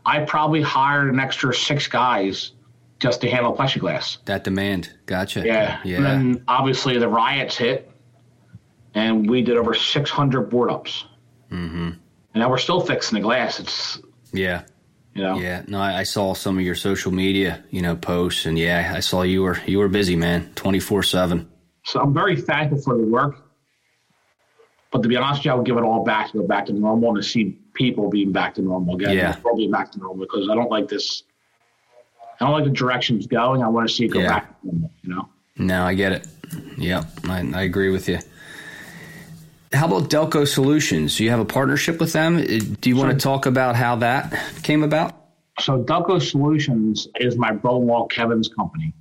I 0.05 0.19
probably 0.21 0.61
hired 0.61 1.13
an 1.13 1.19
extra 1.19 1.53
six 1.53 1.87
guys 1.87 2.53
just 2.99 3.19
to 3.21 3.29
handle 3.29 3.53
plexiglass. 3.53 4.19
That 4.25 4.43
demand. 4.45 4.93
Gotcha. 5.07 5.45
Yeah. 5.45 5.81
Yeah. 5.83 5.97
And 5.97 6.05
then 6.05 6.43
obviously 6.47 6.97
the 6.99 7.09
riots 7.09 7.57
hit, 7.57 7.91
and 8.93 9.29
we 9.29 9.41
did 9.41 9.57
over 9.57 9.73
600 9.73 10.41
board 10.43 10.71
ups. 10.71 11.05
Mm-hmm. 11.51 11.89
And 12.37 12.43
now 12.43 12.51
we're 12.51 12.59
still 12.59 12.81
fixing 12.81 13.15
the 13.15 13.23
glass. 13.23 13.59
It's 13.59 13.99
yeah. 14.31 14.61
You 15.15 15.23
know? 15.23 15.39
Yeah, 15.39 15.63
no, 15.67 15.79
I, 15.79 16.01
I, 16.01 16.03
saw 16.03 16.35
some 16.35 16.59
of 16.59 16.63
your 16.63 16.75
social 16.75 17.11
media, 17.11 17.63
you 17.71 17.81
know, 17.81 17.95
posts, 17.95 18.45
and 18.45 18.59
yeah, 18.59 18.93
I 18.95 18.99
saw 18.99 19.23
you 19.23 19.41
were 19.41 19.57
you 19.65 19.79
were 19.79 19.87
busy, 19.87 20.15
man, 20.15 20.51
twenty 20.53 20.79
four 20.79 21.01
seven. 21.01 21.49
So 21.83 21.99
I'm 21.99 22.13
very 22.13 22.39
thankful 22.39 22.79
for 22.79 22.95
the 22.95 23.03
work, 23.03 23.43
but 24.91 25.01
to 25.01 25.09
be 25.09 25.15
honest, 25.15 25.39
with 25.39 25.45
you, 25.45 25.51
I 25.53 25.55
would 25.55 25.65
give 25.65 25.77
it 25.77 25.83
all 25.83 26.03
back 26.03 26.31
to 26.31 26.37
go 26.37 26.47
back 26.47 26.67
to 26.67 26.73
normal 26.73 27.09
and 27.09 27.17
to 27.17 27.27
see 27.27 27.57
people 27.73 28.07
being 28.11 28.31
back 28.31 28.53
to 28.55 28.61
normal 28.61 28.93
again. 28.93 29.17
Yeah, 29.17 29.35
being 29.55 29.71
back 29.71 29.91
to 29.93 29.97
normal 29.97 30.23
because 30.23 30.47
I 30.51 30.53
don't 30.53 30.69
like 30.69 30.87
this. 30.87 31.23
I 32.39 32.45
don't 32.45 32.53
like 32.53 32.65
the 32.65 32.69
direction 32.69 33.17
it's 33.17 33.25
going. 33.25 33.63
I 33.63 33.67
want 33.69 33.89
to 33.89 33.95
see 33.95 34.05
it 34.05 34.09
go 34.09 34.19
yeah. 34.19 34.27
back 34.27 34.63
normal. 34.63 34.91
You 35.01 35.15
know. 35.15 35.29
No, 35.57 35.83
I 35.83 35.95
get 35.95 36.11
it. 36.11 36.27
Yep, 36.77 37.05
I, 37.23 37.39
I 37.55 37.63
agree 37.63 37.89
with 37.89 38.07
you. 38.07 38.19
How 39.73 39.85
about 39.85 40.09
Delco 40.09 40.47
Solutions? 40.47 41.17
Do 41.17 41.23
you 41.23 41.29
have 41.29 41.39
a 41.39 41.45
partnership 41.45 41.99
with 41.99 42.13
them? 42.13 42.37
Uh, 42.37 42.59
do 42.79 42.89
you 42.89 42.95
want 42.95 43.11
to 43.11 43.17
talk 43.17 43.45
about 43.45 43.75
how 43.75 43.97
that 43.97 44.33
came 44.63 44.83
about? 44.83 45.13
So 45.59 45.83
Delco 45.83 46.21
Solutions 46.21 47.07
is 47.19 47.35
my 47.35 47.51
brother-in-law 47.51 48.07
Kevin's 48.07 48.47
company. 48.47 48.93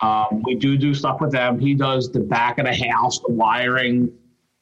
Um, 0.00 0.42
we 0.44 0.54
do 0.54 0.76
do 0.76 0.94
stuff 0.94 1.20
with 1.20 1.32
them. 1.32 1.58
He 1.58 1.74
does 1.74 2.12
the 2.12 2.20
back 2.20 2.58
of 2.58 2.66
the 2.66 2.74
house, 2.74 3.18
the 3.20 3.32
wiring, 3.32 4.12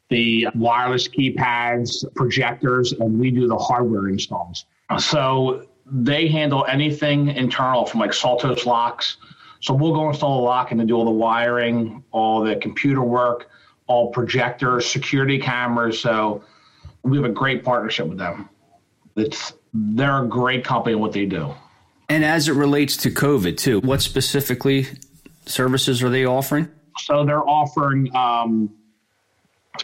the 0.08 0.48
wireless 0.54 1.08
keypads, 1.08 2.04
projectors, 2.14 2.92
and 2.92 3.18
we 3.18 3.30
do 3.30 3.48
the 3.48 3.56
hardware 3.56 4.08
installs. 4.08 4.64
So 4.98 5.66
they 5.86 6.28
handle 6.28 6.64
anything 6.66 7.28
internal 7.28 7.84
from 7.84 8.00
like 8.00 8.12
Saltos 8.12 8.64
locks. 8.64 9.16
So 9.60 9.74
we'll 9.74 9.94
go 9.94 10.08
install 10.08 10.40
a 10.40 10.44
lock 10.44 10.70
and 10.70 10.78
then 10.78 10.86
do 10.86 10.94
all 10.94 11.04
the 11.04 11.10
wiring, 11.10 12.04
all 12.12 12.44
the 12.44 12.56
computer 12.56 13.02
work, 13.02 13.50
all 13.86 14.10
projectors, 14.10 14.86
security 14.86 15.38
cameras. 15.38 16.00
So 16.00 16.42
we 17.02 17.16
have 17.16 17.26
a 17.26 17.32
great 17.32 17.64
partnership 17.64 18.06
with 18.06 18.18
them. 18.18 18.48
It's 19.16 19.52
they're 19.72 20.24
a 20.24 20.26
great 20.26 20.64
company 20.64 20.94
in 20.94 21.00
what 21.00 21.12
they 21.12 21.26
do. 21.26 21.54
And 22.08 22.24
as 22.24 22.48
it 22.48 22.52
relates 22.52 22.96
to 22.98 23.10
COVID 23.10 23.56
too, 23.56 23.80
what 23.80 24.02
specifically 24.02 24.86
services 25.46 26.02
are 26.02 26.10
they 26.10 26.24
offering? 26.24 26.68
So 26.98 27.24
they're 27.24 27.46
offering 27.48 28.14
um, 28.14 28.70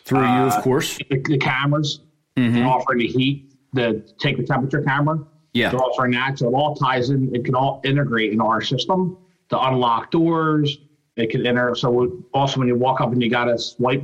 through 0.04 0.20
uh, 0.20 0.36
you, 0.36 0.42
of 0.44 0.52
uh, 0.52 0.62
course, 0.62 0.98
the, 0.98 1.22
the 1.24 1.38
cameras. 1.38 2.00
Mm-hmm. 2.36 2.54
They're 2.54 2.66
offering 2.66 2.98
the 2.98 3.08
heat, 3.08 3.52
the 3.72 4.04
take 4.18 4.36
the 4.36 4.44
temperature 4.44 4.82
camera. 4.82 5.18
Yeah, 5.52 5.70
they're 5.70 5.80
offering 5.80 6.12
that, 6.12 6.38
so 6.38 6.48
it 6.48 6.52
all 6.52 6.76
ties 6.76 7.10
in. 7.10 7.34
It 7.34 7.44
can 7.44 7.54
all 7.54 7.80
integrate 7.84 8.32
in 8.32 8.40
our 8.40 8.60
system 8.60 9.18
to 9.48 9.60
unlock 9.60 10.12
doors, 10.12 10.78
they 11.20 11.26
can 11.26 11.46
enter. 11.46 11.74
So 11.74 12.22
also 12.32 12.58
when 12.58 12.68
you 12.68 12.76
walk 12.76 13.00
up 13.00 13.12
and 13.12 13.22
you 13.22 13.30
got 13.30 13.44
to 13.44 13.58
swipe 13.58 14.02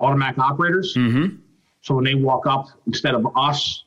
automatic 0.00 0.38
operators. 0.38 0.94
Mm-hmm. 0.96 1.36
So 1.80 1.94
when 1.94 2.04
they 2.04 2.14
walk 2.14 2.46
up, 2.46 2.66
instead 2.86 3.14
of 3.14 3.26
us 3.36 3.84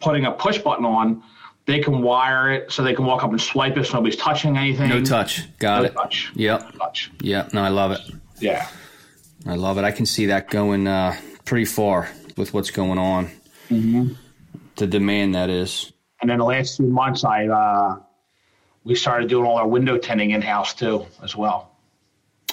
putting 0.00 0.24
a 0.26 0.32
push 0.32 0.58
button 0.58 0.84
on, 0.84 1.22
they 1.66 1.80
can 1.80 2.02
wire 2.02 2.52
it 2.52 2.72
so 2.72 2.82
they 2.82 2.94
can 2.94 3.04
walk 3.04 3.22
up 3.22 3.30
and 3.30 3.40
swipe 3.40 3.76
it 3.76 3.84
so 3.84 3.94
nobody's 3.94 4.16
touching 4.16 4.56
anything. 4.56 4.88
No 4.88 5.02
touch. 5.04 5.56
Got 5.58 5.82
no 5.82 5.88
it. 5.88 5.94
Touch. 5.94 6.32
Yep. 6.34 6.62
No 6.62 6.70
touch. 6.78 7.10
Yep. 7.20 7.52
No, 7.52 7.62
I 7.62 7.68
love 7.68 7.92
it. 7.92 8.00
Yeah. 8.40 8.68
I 9.46 9.56
love 9.56 9.78
it. 9.78 9.84
I 9.84 9.90
can 9.90 10.06
see 10.06 10.26
that 10.26 10.50
going 10.50 10.86
uh, 10.86 11.16
pretty 11.44 11.64
far 11.64 12.08
with 12.36 12.54
what's 12.54 12.70
going 12.70 12.98
on. 12.98 13.26
Mm-hmm. 13.70 14.14
The 14.76 14.86
demand 14.86 15.34
that 15.34 15.50
is. 15.50 15.92
And 16.20 16.30
then 16.30 16.38
the 16.38 16.44
last 16.44 16.76
few 16.76 16.86
months, 16.86 17.24
I 17.24 17.46
uh, 17.46 17.96
we 18.84 18.94
started 18.94 19.28
doing 19.28 19.46
all 19.46 19.56
our 19.56 19.66
window 19.66 19.98
tinting 19.98 20.30
in 20.30 20.42
house 20.42 20.74
too, 20.74 21.06
as 21.22 21.36
well. 21.36 21.71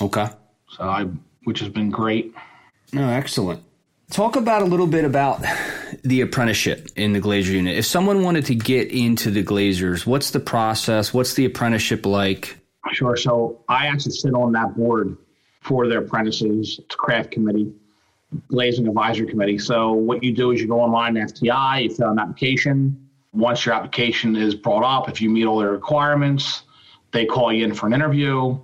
Okay. 0.02 0.28
So 0.70 0.84
I, 0.84 1.08
which 1.44 1.60
has 1.60 1.70
been 1.70 1.90
great. 1.90 2.34
No, 2.94 3.08
excellent. 3.10 3.64
Talk 4.12 4.36
about 4.36 4.64
a 4.64 4.66
little 4.66 4.88
bit 4.88 5.06
about 5.06 5.44
the 6.04 6.22
apprenticeship 6.22 6.88
in 6.96 7.14
the 7.14 7.22
Glazer 7.22 7.52
unit. 7.52 7.78
If 7.78 7.86
someone 7.86 8.24
wanted 8.24 8.46
to 8.46 8.56
get 8.56 8.90
into 8.92 9.30
the 9.30 9.44
Glazers, 9.44 10.06
what's 10.06 10.32
the 10.32 10.40
process? 10.40 11.14
What's 11.14 11.36
the 11.36 11.46
apprenticeship 11.46 12.06
like? 12.06 12.58
Sure. 12.92 13.16
So 13.16 13.64
I 13.70 13.86
actually 13.86 14.14
sit 14.14 14.34
on 14.34 14.52
that 14.54 14.76
board 14.76 15.16
for 15.62 15.88
their 15.88 16.00
apprentices. 16.00 16.80
It's 16.84 16.96
craft 16.96 17.30
committee, 17.32 17.72
glazing 18.48 18.88
advisory 18.88 19.28
committee. 19.28 19.60
So 19.60 19.92
what 19.92 20.24
you 20.24 20.32
do 20.32 20.52
is 20.52 20.62
you 20.62 20.68
go 20.68 20.80
online 20.80 21.14
to 21.16 21.22
FTI, 21.22 21.84
you 21.84 21.94
fill 21.94 22.08
out 22.08 22.14
an 22.14 22.20
application. 22.20 23.10
Once 23.32 23.64
your 23.64 23.76
application 23.76 24.36
is 24.36 24.56
brought 24.56 24.84
up, 24.84 25.08
if 25.08 25.22
you 25.22 25.30
meet 25.30 25.46
all 25.46 25.60
their 25.60 25.72
requirements, 25.72 26.64
they 27.12 27.26
call 27.26 27.54
you 27.54 27.64
in 27.64 27.76
for 27.76 27.86
an 27.86 27.94
interview 27.94 28.60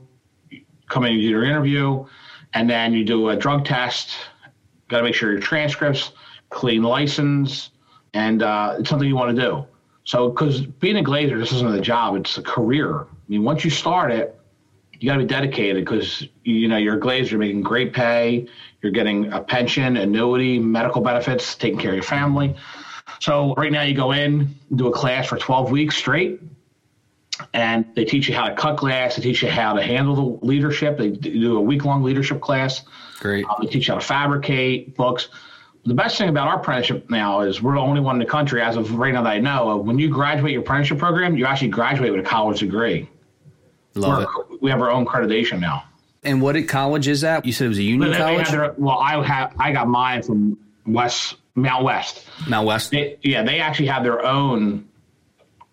come 0.88 1.06
in 1.06 1.13
do 1.13 1.20
your 1.20 1.44
interview, 1.44 2.06
and 2.54 2.70
then 2.70 2.94
you 2.94 3.04
do 3.04 3.30
a 3.30 3.36
drug 3.36 3.65
test. 3.65 4.12
Got 4.88 5.00
to 5.00 5.04
make 5.04 5.15
sure 5.15 5.32
your 5.32 5.42
transcripts, 5.42 6.12
clean 6.50 6.84
license, 6.84 7.72
and 8.13 8.44
uh, 8.44 8.75
it's 8.80 8.89
something 8.89 9.08
you 9.08 9.15
want 9.15 9.36
to 9.36 9.42
do. 9.42 9.65
So, 10.04 10.30
because 10.30 10.62
being 10.62 10.98
a 10.98 11.04
glazer, 11.04 11.39
this 11.39 11.51
isn't 11.51 11.74
a 11.74 11.82
job; 11.82 12.15
it's 12.15 12.38
a 12.38 12.44
career. 12.44 13.01
I 13.01 13.06
mean, 13.27 13.44
once 13.44 13.63
you 13.65 13.72
start 13.72 14.12
it, 14.12 14.39
you 15.00 15.10
got 15.10 15.18
to 15.18 15.24
be 15.24 15.27
dedicated 15.27 15.84
because 15.84 16.27
you 16.44 16.68
know 16.68 16.77
you're 16.77 16.98
a 16.98 17.00
glazer, 17.00 17.32
you're 17.32 17.39
making 17.39 17.62
great 17.62 17.94
pay, 17.94 18.48
you're 18.82 18.92
getting 18.92 19.32
a 19.34 19.42
pension, 19.42 19.98
annuity, 19.98 20.60
medical 20.60 21.01
benefits, 21.01 21.56
taking 21.56 21.80
care 21.80 21.92
of 21.92 21.96
your 21.96 22.04
family. 22.04 22.56
So 23.20 23.54
right 23.56 23.72
now, 23.72 23.82
you 23.84 23.96
go 23.96 24.12
in, 24.12 24.56
do 24.75 24.88
a 24.88 24.92
class 24.92 25.27
for 25.27 25.38
12 25.38 25.72
weeks 25.72 25.96
straight, 25.96 26.39
and 27.54 27.86
they 27.96 28.06
teach 28.06 28.27
you 28.27 28.36
how 28.36 28.48
to 28.48 28.56
cut 28.56 28.77
glass. 28.77 29.15
They 29.15 29.22
teach 29.22 29.42
you 29.44 29.50
how 29.50 29.74
to 29.74 29.82
handle 29.82 30.15
the 30.15 30.46
leadership. 30.46 30.98
They 30.98 31.10
do 31.10 31.58
a 31.58 31.62
week 31.62 31.86
long 31.86 32.04
leadership 32.04 32.42
class. 32.42 32.84
Great. 33.20 33.46
Um, 33.46 33.56
they 33.62 33.68
teach 33.68 33.88
you 33.88 33.94
how 33.94 34.00
to 34.00 34.06
fabricate 34.06 34.96
books. 34.96 35.30
The 35.86 35.94
best 35.94 36.18
thing 36.18 36.30
about 36.30 36.48
our 36.48 36.60
apprenticeship 36.60 37.10
now 37.10 37.42
is 37.42 37.62
we're 37.62 37.75
the 37.75 37.82
only 37.82 38.01
one 38.01 38.15
in 38.15 38.20
the 38.20 38.25
country, 38.25 38.62
as 38.62 38.75
of 38.75 38.96
right 38.96 39.13
now 39.13 39.22
that 39.22 39.30
I 39.30 39.39
know, 39.39 39.77
when 39.77 40.00
you 40.00 40.10
graduate 40.10 40.51
your 40.51 40.62
apprenticeship 40.62 40.98
program, 40.98 41.38
you 41.38 41.46
actually 41.46 41.68
graduate 41.68 42.12
with 42.12 42.22
a 42.22 42.27
college 42.27 42.60
degree. 42.60 43.10
Love 43.94 44.25
we're, 44.36 44.56
it. 44.56 44.62
We 44.62 44.72
have 44.72 44.82
our 44.82 44.89
own 44.89 45.06
accreditation 45.06 45.60
now. 45.60 45.84
And 46.24 46.42
what 46.42 46.56
college 46.68 47.08
is 47.08 47.22
that? 47.22 47.46
You 47.46 47.54
said 47.54 47.65
it 47.65 47.70
was 47.70 47.77
a 47.77 47.84
union 47.84 48.12
they, 48.12 48.18
college. 48.18 48.48
They 48.48 48.58
their, 48.58 48.74
well, 48.77 48.98
I 48.98 49.24
have 49.24 49.54
I 49.60 49.72
got 49.72 49.88
mine 49.88 50.24
from 50.24 50.58
West 50.88 51.36
Mount 51.54 51.84
West. 51.84 52.25
Mount 52.48 52.65
West. 52.65 52.89
They, 52.89 53.18
yeah, 53.22 53.44
they 53.44 53.60
actually 53.60 53.88
have 53.88 54.04
their 54.04 54.25
own 54.25 54.89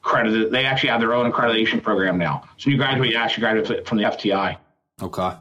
accredited. 0.05 0.51
They 0.51 0.65
actually 0.65 0.91
have 0.91 1.01
their 1.01 1.15
own 1.15 1.31
accreditation 1.31 1.83
program 1.83 2.19
now. 2.19 2.45
So 2.59 2.71
you 2.71 2.77
graduate, 2.77 3.11
you 3.11 3.17
actually 3.17 3.43
graduate 3.43 3.87
from 3.87 3.99
the 3.99 4.05
FTI. 4.05 4.57
Okay. 5.01 5.33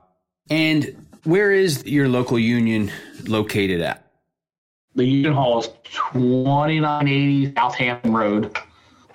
And 0.49 1.07
where 1.23 1.51
is 1.51 1.85
your 1.85 2.07
local 2.07 2.37
union 2.37 2.91
located 3.27 3.81
at? 3.81 4.11
The 4.95 5.05
union 5.05 5.33
hall 5.33 5.59
is 5.59 5.69
2980 5.83 7.53
Southampton 7.53 8.13
Road 8.13 8.57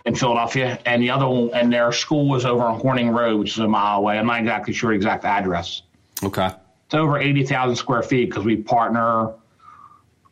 in 0.04 0.14
Philadelphia, 0.14 0.78
and 0.86 1.02
the 1.02 1.10
other 1.10 1.28
one, 1.28 1.50
and 1.52 1.72
their 1.72 1.92
school 1.92 2.34
is 2.36 2.44
over 2.44 2.62
on 2.62 2.80
Hornig 2.80 3.12
Road, 3.12 3.40
which 3.40 3.52
is 3.52 3.58
a 3.58 3.68
mile 3.68 3.98
away. 3.98 4.18
I'm 4.18 4.26
not 4.26 4.40
exactly 4.40 4.72
sure 4.72 4.92
exact 4.92 5.24
address. 5.24 5.82
Okay. 6.22 6.50
It's 6.86 6.94
over 6.94 7.18
80,000 7.18 7.76
square 7.76 8.02
feet 8.02 8.30
because 8.30 8.44
we 8.44 8.56
partner 8.56 9.34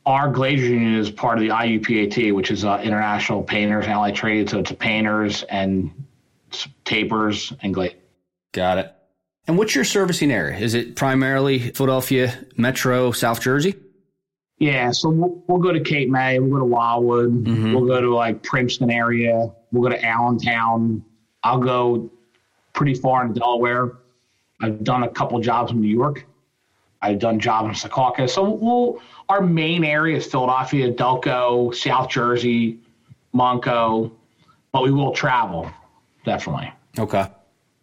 our 0.07 0.31
glazer 0.33 0.69
union 0.69 0.95
is 0.95 1.11
part 1.11 1.39
of 1.39 1.43
the 1.43 1.51
IUPAT, 1.51 2.35
which 2.35 2.51
is 2.51 2.65
uh, 2.65 2.81
International 2.83 3.43
Painters 3.43 3.87
Allied 3.87 4.15
Trade. 4.15 4.51
So 4.51 4.61
it's 4.61 4.73
painters 4.73 5.43
and 5.45 5.91
tapers 6.85 7.53
and 7.63 7.73
glaze. 7.73 7.95
Got 8.53 8.79
it. 8.79 8.95
And 9.47 9.59
what's 9.59 9.75
your 9.75 9.85
servicing 9.85 10.31
area? 10.31 10.59
Is 10.59 10.75
it 10.75 10.97
primarily 10.97 11.59
Philadelphia, 11.59 12.39
Metro, 12.57 13.13
South 13.13 13.41
Jersey? 13.41 13.75
Yeah, 14.59 14.93
so 14.93 15.11
we'll, 15.11 15.43
we'll 15.47 15.59
go 15.59 15.73
to 15.73 15.81
Cape 15.81 16.09
May, 16.09 16.39
we'll 16.39 16.51
go 16.51 16.59
to 16.59 16.65
Wildwood, 16.65 17.45
mm-hmm. 17.45 17.75
we'll 17.75 17.87
go 17.87 18.01
to 18.01 18.15
like 18.15 18.43
Princeton 18.43 18.91
area, 18.91 19.51
we'll 19.73 19.83
go 19.83 19.89
to 19.89 20.03
Allentown. 20.03 21.05
I'll 21.43 21.59
go 21.59 22.11
pretty 22.73 22.95
far 22.95 23.27
in 23.27 23.35
Delaware. 23.35 23.93
I've 24.63 24.83
done 24.85 25.03
a 25.03 25.09
couple 25.09 25.39
jobs 25.41 25.73
in 25.73 25.81
New 25.81 25.89
York. 25.89 26.25
I've 27.05 27.19
done 27.19 27.39
jobs 27.39 27.85
in 27.85 27.91
Secaucus. 27.91 28.31
So 28.31 28.49
we'll 28.51 29.01
our 29.29 29.41
main 29.41 29.85
area 29.85 30.17
is 30.17 30.27
Philadelphia, 30.27 30.93
Delco, 30.93 31.75
South 31.75 32.11
Jersey, 32.11 32.79
Montco, 33.35 34.11
but 34.73 34.83
we 34.83 34.91
will 34.91 35.13
travel 35.13 35.71
definitely. 36.25 36.73
Okay. 36.99 37.27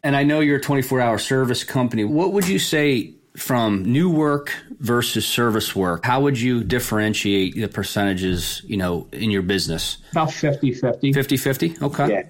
And 0.03 0.15
I 0.15 0.23
know 0.23 0.39
you're 0.39 0.57
a 0.57 0.61
24 0.61 0.99
hour 0.99 1.17
service 1.17 1.63
company. 1.63 2.03
What 2.03 2.33
would 2.33 2.47
you 2.47 2.59
say 2.59 3.13
from 3.37 3.85
new 3.85 4.09
work 4.09 4.53
versus 4.79 5.25
service 5.25 5.75
work? 5.75 6.05
How 6.05 6.21
would 6.21 6.39
you 6.39 6.63
differentiate 6.63 7.55
the 7.55 7.67
percentages, 7.67 8.61
you 8.65 8.77
know, 8.77 9.07
in 9.11 9.29
your 9.29 9.43
business? 9.43 9.97
About 10.11 10.33
50 10.33 10.73
50. 10.73 11.13
50 11.13 11.37
50? 11.37 11.75
Okay. 11.81 12.09
Yeah. 12.09 12.23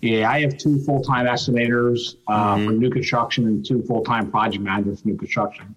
Yeah, 0.00 0.30
I 0.30 0.42
have 0.42 0.56
two 0.56 0.80
full 0.84 1.02
time 1.02 1.26
estimators 1.26 2.14
uh, 2.28 2.54
mm-hmm. 2.54 2.66
for 2.66 2.72
new 2.72 2.90
construction 2.90 3.46
and 3.46 3.66
two 3.66 3.82
full 3.82 4.04
time 4.04 4.30
project 4.30 4.62
managers 4.62 5.00
for 5.00 5.08
new 5.08 5.16
construction. 5.16 5.74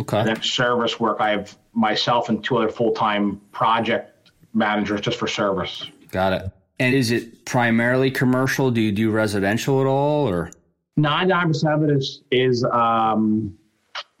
Okay. 0.00 0.24
Then 0.24 0.42
service 0.42 1.00
work, 1.00 1.18
I 1.20 1.30
have 1.30 1.56
myself 1.72 2.28
and 2.28 2.42
two 2.42 2.58
other 2.58 2.68
full 2.68 2.92
time 2.92 3.40
project 3.52 4.30
managers 4.54 5.00
just 5.00 5.18
for 5.18 5.26
service. 5.26 5.86
Got 6.10 6.32
it. 6.32 6.50
And 6.78 6.94
is 6.94 7.10
it 7.10 7.44
primarily 7.44 8.10
commercial? 8.10 8.70
Do 8.70 8.80
you 8.80 8.92
do 8.92 9.10
residential 9.10 9.80
at 9.80 9.86
all, 9.86 10.28
or? 10.28 10.50
Ninety-nine 10.96 11.48
percent 11.48 11.74
of 11.74 11.82
it 11.84 11.96
is 11.96 12.22
is 12.30 12.64
um, 12.64 13.56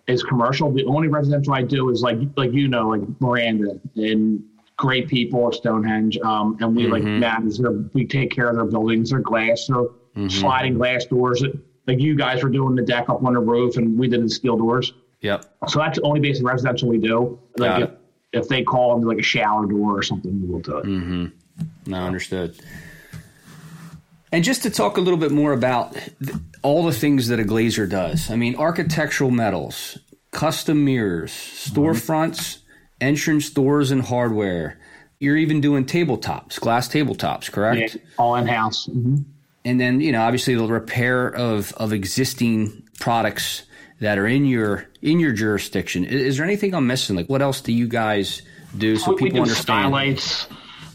is 0.06 0.22
commercial. 0.22 0.70
The 0.70 0.84
only 0.84 1.08
residential 1.08 1.54
I 1.54 1.62
do 1.62 1.90
is 1.90 2.02
like 2.02 2.18
like 2.36 2.52
you 2.52 2.68
know 2.68 2.88
like 2.88 3.02
Miranda 3.20 3.80
and 3.96 4.44
great 4.76 5.08
people 5.08 5.48
at 5.48 5.54
Stonehenge, 5.54 6.18
um, 6.18 6.56
and 6.60 6.74
we 6.74 6.86
like 6.86 7.02
manage 7.02 7.58
their, 7.58 7.72
we 7.92 8.06
take 8.06 8.30
care 8.30 8.48
of 8.48 8.56
their 8.56 8.64
buildings, 8.64 9.10
their 9.10 9.20
glass, 9.20 9.66
their 9.66 10.28
sliding 10.28 10.74
glass 10.74 11.04
doors. 11.06 11.44
Like 11.86 11.98
you 11.98 12.14
guys 12.14 12.42
were 12.42 12.48
doing 12.48 12.74
the 12.74 12.82
deck 12.82 13.08
up 13.08 13.24
on 13.24 13.34
the 13.34 13.40
roof, 13.40 13.76
and 13.76 13.98
we 13.98 14.08
did 14.08 14.22
the 14.22 14.30
steel 14.30 14.56
doors. 14.56 14.92
Yep. 15.20 15.44
So 15.68 15.78
that's 15.78 15.98
the 15.98 16.04
only 16.04 16.20
basic 16.20 16.44
residential 16.46 16.88
we 16.88 16.98
do. 16.98 17.38
Like 17.58 17.82
if, 17.82 17.90
if 18.32 18.48
they 18.48 18.62
call 18.62 18.98
them 18.98 19.06
like 19.06 19.18
a 19.18 19.22
shower 19.22 19.66
door 19.66 19.98
or 19.98 20.02
something, 20.02 20.40
we 20.40 20.48
will 20.48 20.60
do 20.60 20.78
it. 20.78 20.86
Mm-hmm. 20.86 21.26
No, 21.90 21.96
understood. 21.98 22.58
And 24.32 24.44
just 24.44 24.62
to 24.62 24.70
talk 24.70 24.96
a 24.96 25.00
little 25.00 25.18
bit 25.18 25.32
more 25.32 25.52
about 25.52 25.96
all 26.62 26.84
the 26.84 26.92
things 26.92 27.28
that 27.28 27.40
a 27.40 27.44
glazer 27.44 27.88
does. 27.88 28.30
I 28.30 28.36
mean, 28.36 28.54
architectural 28.56 29.30
metals, 29.30 29.98
custom 30.30 30.84
mirrors, 30.84 31.32
storefronts, 31.32 32.58
entrance 33.00 33.50
doors 33.50 33.90
and 33.90 34.02
hardware. 34.02 34.78
You're 35.18 35.36
even 35.36 35.60
doing 35.60 35.84
tabletops, 35.84 36.58
glass 36.60 36.88
tabletops, 36.88 37.50
correct? 37.50 37.94
Yeah, 37.94 38.00
all 38.18 38.36
in 38.36 38.46
house. 38.46 38.86
hmm 38.86 39.16
And 39.64 39.80
then, 39.80 40.00
you 40.00 40.12
know, 40.12 40.22
obviously 40.22 40.54
the 40.54 40.64
repair 40.64 41.28
of 41.28 41.72
of 41.74 41.92
existing 41.92 42.88
products 43.00 43.64
that 44.00 44.18
are 44.18 44.26
in 44.26 44.44
your 44.44 44.86
in 45.02 45.20
your 45.20 45.32
jurisdiction. 45.32 46.04
Is, 46.04 46.22
is 46.22 46.36
there 46.36 46.46
anything 46.46 46.74
I'm 46.74 46.86
missing? 46.86 47.16
Like 47.16 47.28
what 47.28 47.42
else 47.42 47.60
do 47.60 47.72
you 47.72 47.88
guys 47.88 48.42
do 48.76 48.96
so 48.96 49.10
we, 49.10 49.14
we 49.14 49.22
people 49.22 49.36
do 49.36 49.42
understand? 49.42 49.84
skylights. 49.84 50.48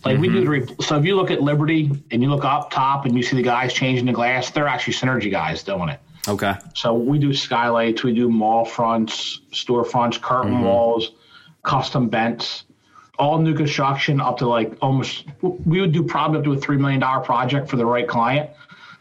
Like 0.04 0.20
we 0.20 0.28
do 0.28 0.42
mm-hmm. 0.42 0.50
re- 0.50 0.86
so 0.86 1.00
if 1.00 1.06
you 1.06 1.16
look 1.16 1.32
at 1.32 1.42
Liberty 1.42 1.92
and 2.12 2.22
you 2.22 2.30
look 2.30 2.46
up 2.46 2.70
top 2.70 3.06
and 3.06 3.18
you 3.18 3.24
see 3.24 3.36
the 3.36 3.42
guys 3.42 3.74
changing 3.74 4.06
the 4.06 4.14
glass, 4.14 4.52
they're 4.52 4.68
actually 4.68 4.94
synergy 4.94 5.32
guys 5.32 5.64
doing 5.64 5.90
it. 5.90 6.00
Okay. 6.28 6.54
So 6.76 6.94
we 6.94 7.18
do 7.18 7.34
skylights, 7.34 8.04
we 8.04 8.14
do 8.14 8.30
mall 8.30 8.66
fronts, 8.66 9.42
store 9.52 9.84
fronts, 9.84 10.18
curtain 10.18 10.54
mm-hmm. 10.54 10.64
walls, 10.64 11.12
custom 11.64 12.10
vents, 12.10 12.66
all 13.18 13.40
new 13.40 13.56
construction 13.56 14.22
up 14.22 14.38
to 14.40 14.48
like 14.48 14.76
almost. 14.82 15.26
We 15.42 15.82
would 15.82 15.92
do 15.92 16.04
probably 16.04 16.40
up 16.40 16.46
to 16.46 16.54
a 16.54 16.58
three 16.58 16.78
million 16.78 17.00
dollar 17.00 17.24
project 17.24 17.70
for 17.70 17.78
the 17.78 17.86
right 17.86 18.08
client. 18.08 18.50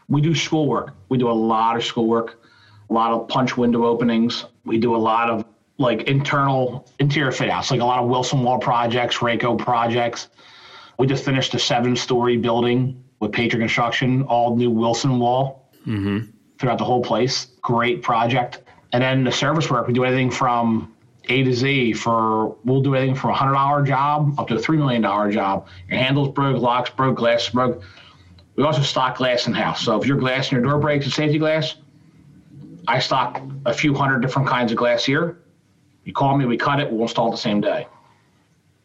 We 0.07 0.21
do 0.21 0.35
schoolwork. 0.35 0.93
We 1.09 1.17
do 1.17 1.29
a 1.29 1.33
lot 1.33 1.75
of 1.75 1.83
schoolwork, 1.83 2.39
a 2.89 2.93
lot 2.93 3.11
of 3.11 3.27
punch 3.27 3.57
window 3.57 3.85
openings. 3.85 4.45
We 4.63 4.77
do 4.77 4.95
a 4.95 4.97
lot 4.97 5.29
of 5.29 5.45
like 5.77 6.03
internal 6.03 6.87
interior 6.99 7.31
fit 7.31 7.49
outs, 7.49 7.71
like 7.71 7.81
a 7.81 7.85
lot 7.85 8.01
of 8.01 8.09
Wilson 8.09 8.43
Wall 8.43 8.59
projects, 8.59 9.17
Rayco 9.17 9.57
projects. 9.57 10.29
We 10.97 11.07
just 11.07 11.25
finished 11.25 11.53
a 11.53 11.59
seven 11.59 11.95
story 11.95 12.37
building 12.37 13.03
with 13.19 13.31
Patriot 13.31 13.61
Construction, 13.61 14.23
all 14.23 14.55
new 14.55 14.69
Wilson 14.69 15.19
Wall 15.19 15.69
mm-hmm. 15.85 16.29
throughout 16.57 16.77
the 16.77 16.85
whole 16.85 17.01
place. 17.01 17.47
Great 17.61 18.01
project. 18.01 18.61
And 18.93 19.03
then 19.03 19.23
the 19.23 19.31
service 19.31 19.69
work, 19.69 19.87
we 19.87 19.93
do 19.93 20.05
anything 20.05 20.31
from 20.31 20.93
A 21.25 21.43
to 21.43 21.53
Z 21.53 21.93
for, 21.93 22.55
we'll 22.63 22.81
do 22.81 22.95
anything 22.95 23.15
from 23.15 23.31
a 23.31 23.33
$100 23.33 23.85
job 23.85 24.39
up 24.39 24.47
to 24.47 24.55
a 24.55 24.59
$3 24.59 24.77
million 24.77 25.01
job. 25.31 25.67
Your 25.89 25.99
handles 25.99 26.29
broke, 26.29 26.61
locks 26.61 26.89
broke, 26.91 27.17
glass 27.17 27.49
broke. 27.49 27.83
We 28.55 28.63
also 28.63 28.81
stock 28.81 29.17
glass 29.17 29.47
in 29.47 29.53
house. 29.53 29.83
So 29.83 29.99
if 29.99 30.07
your 30.07 30.17
glass 30.17 30.49
in 30.49 30.55
your 30.55 30.63
door 30.63 30.79
breaks, 30.79 31.05
a 31.07 31.11
safety 31.11 31.37
glass, 31.37 31.75
I 32.87 32.99
stock 32.99 33.41
a 33.65 33.73
few 33.73 33.93
hundred 33.93 34.21
different 34.21 34.47
kinds 34.47 34.71
of 34.71 34.77
glass 34.77 35.03
here. 35.05 35.37
You 36.03 36.13
call 36.13 36.37
me, 36.37 36.45
we 36.45 36.57
cut 36.57 36.79
it, 36.79 36.91
we'll 36.91 37.03
install 37.03 37.29
it 37.29 37.31
the 37.31 37.37
same 37.37 37.61
day. 37.61 37.87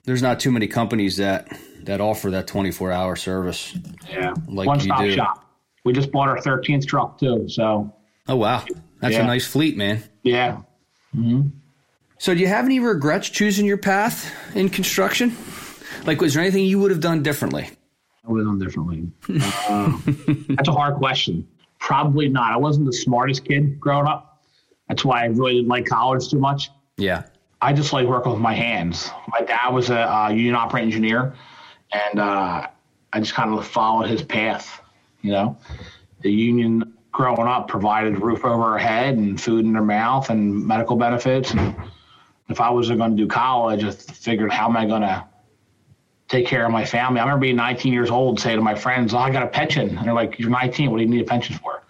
There's 0.05 0.23
not 0.23 0.41
too 0.41 0.51
many 0.51 0.67
companies 0.67 1.19
that 1.19 1.49
that 1.83 2.01
offer 2.01 2.31
that 2.31 2.47
24 2.47 2.93
hour 2.93 3.17
service. 3.17 3.77
Yeah. 4.09 4.35
Like 4.49 4.67
One 4.67 4.79
you 4.79 4.85
stop 4.87 5.01
do. 5.01 5.15
shop. 5.15 5.45
We 5.85 5.93
just 5.93 6.11
bought 6.13 6.29
our 6.29 6.39
13th 6.39 6.87
truck 6.87 7.19
too. 7.19 7.49
So, 7.49 7.93
Oh 8.29 8.37
wow, 8.37 8.65
that's 9.01 9.17
a 9.17 9.25
nice 9.25 9.47
fleet, 9.47 9.77
man. 9.77 10.03
yeah. 10.23 10.61
So, 12.19 12.35
do 12.35 12.41
you 12.41 12.47
have 12.49 12.67
any 12.67 12.81
regrets 12.81 13.29
choosing 13.31 13.65
your 13.67 13.79
path 13.79 14.31
in 14.55 14.69
construction? 14.69 15.35
Like, 16.05 16.21
was 16.21 16.35
there 16.35 16.43
anything 16.43 16.67
you 16.67 16.79
would 16.79 16.91
have 16.91 17.01
done 17.01 17.23
differently? 17.23 17.71
I 18.27 18.31
would 18.31 18.39
have 18.41 18.47
done 18.47 18.59
differently. 18.59 19.11
Uh, 19.69 19.97
that's 20.55 20.69
a 20.69 20.73
hard 20.73 20.97
question. 20.97 21.49
Probably 21.81 22.29
not. 22.29 22.53
I 22.53 22.57
wasn't 22.57 22.87
the 22.87 22.93
smartest 22.93 23.45
kid 23.45 23.81
growing 23.81 24.07
up. 24.07 24.43
That's 24.89 25.05
why 25.05 25.23
I 25.23 25.27
really 25.27 25.55
didn't 25.55 25.69
like 25.69 25.87
college 25.87 26.29
too 26.29 26.39
much. 26.39 26.71
Yeah. 26.97 27.25
I 27.63 27.73
just 27.73 27.93
like 27.93 28.07
working 28.07 28.33
with 28.33 28.41
my 28.41 28.55
hands. 28.55 29.11
My 29.29 29.41
dad 29.41 29.71
was 29.71 29.91
a 29.91 30.15
uh, 30.15 30.29
union 30.29 30.55
operating 30.55 30.89
engineer, 30.89 31.35
and 31.93 32.19
uh, 32.19 32.67
I 33.13 33.21
just 33.21 33.35
kind 33.35 33.53
of 33.53 33.67
followed 33.67 34.09
his 34.09 34.23
path. 34.23 34.81
You 35.23 35.33
know, 35.33 35.59
the 36.23 36.33
union 36.33 36.95
growing 37.13 37.47
up 37.47 37.69
provided 37.69 38.21
roof 38.21 38.45
over 38.45 38.63
our 38.63 38.79
head 38.79 39.17
and 39.17 39.41
food 39.41 39.65
in 39.65 39.73
their 39.73 39.83
mouth 39.83 40.31
and 40.31 40.67
medical 40.67 40.97
benefits. 40.97 41.51
And 41.51 41.75
if 42.49 42.61
I 42.61 42.71
was 42.71 42.89
going 42.89 43.11
to 43.11 43.17
do 43.17 43.27
college, 43.27 43.85
I 43.85 43.91
figured, 43.91 44.53
how 44.53 44.69
am 44.69 44.77
I 44.77 44.87
going 44.87 45.03
to 45.03 45.27
take 46.31 46.47
care 46.47 46.65
of 46.65 46.73
my 46.73 46.85
family? 46.85 47.21
I 47.21 47.25
remember 47.25 47.43
being 47.43 47.57
19 47.57 47.93
years 47.93 48.11
old, 48.11 48.41
say 48.41 48.55
to 48.55 48.63
my 48.63 48.75
friends, 48.75 49.13
oh, 49.13 49.19
"I 49.19 49.31
got 49.31 49.43
a 49.43 49.49
pension," 49.49 49.99
and 49.99 50.07
they're 50.07 50.15
like, 50.15 50.39
"You're 50.39 50.51
19. 50.51 50.91
What 50.91 50.99
do 50.99 51.03
you 51.03 51.09
need 51.09 51.21
a 51.21 51.25
pension 51.25 51.57
for?" 51.57 51.83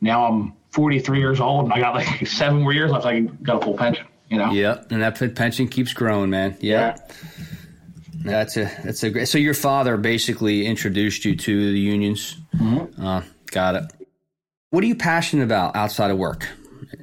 Now 0.00 0.26
I'm 0.26 0.52
43 0.70 1.20
years 1.20 1.40
old, 1.40 1.64
and 1.64 1.72
I 1.72 1.78
got 1.78 1.94
like 1.94 2.26
seven 2.26 2.62
more 2.62 2.72
years 2.72 2.90
left. 2.90 3.06
I 3.06 3.20
got 3.20 3.62
a 3.62 3.64
full 3.64 3.76
pension. 3.76 4.06
You 4.28 4.38
know. 4.38 4.50
Yeah, 4.50 4.82
and 4.90 5.02
that 5.02 5.34
pension 5.34 5.68
keeps 5.68 5.92
growing, 5.92 6.30
man. 6.30 6.56
Yeah. 6.60 6.96
That's 8.24 8.56
a 8.56 8.70
that's 8.84 9.02
a 9.02 9.10
great. 9.10 9.28
So 9.28 9.38
your 9.38 9.54
father 9.54 9.96
basically 9.96 10.66
introduced 10.66 11.24
you 11.24 11.36
to 11.36 11.72
the 11.72 11.78
unions. 11.78 12.36
Mm-hmm. 12.54 13.04
Uh, 13.04 13.22
got 13.50 13.74
it. 13.74 13.84
What 14.70 14.84
are 14.84 14.86
you 14.86 14.94
passionate 14.94 15.42
about 15.44 15.76
outside 15.76 16.10
of 16.10 16.18
work? 16.18 16.48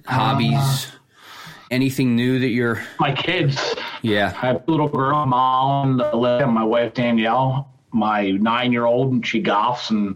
Hobbies? 0.06 0.56
Uh, 0.56 0.92
anything 1.72 2.16
new 2.16 2.40
that 2.40 2.48
you're? 2.48 2.82
My 3.00 3.12
kids. 3.12 3.76
Yeah. 4.02 4.34
I 4.42 4.48
have 4.48 4.64
a 4.68 4.72
little 4.72 4.88
girl, 4.88 5.26
Mom, 5.26 6.00
and 6.02 6.54
my 6.54 6.64
wife 6.64 6.94
Danielle. 6.94 7.74
My 7.92 8.30
nine-year-old, 8.32 9.12
and 9.12 9.26
she 9.26 9.42
golfs 9.42 9.90
and 9.90 10.16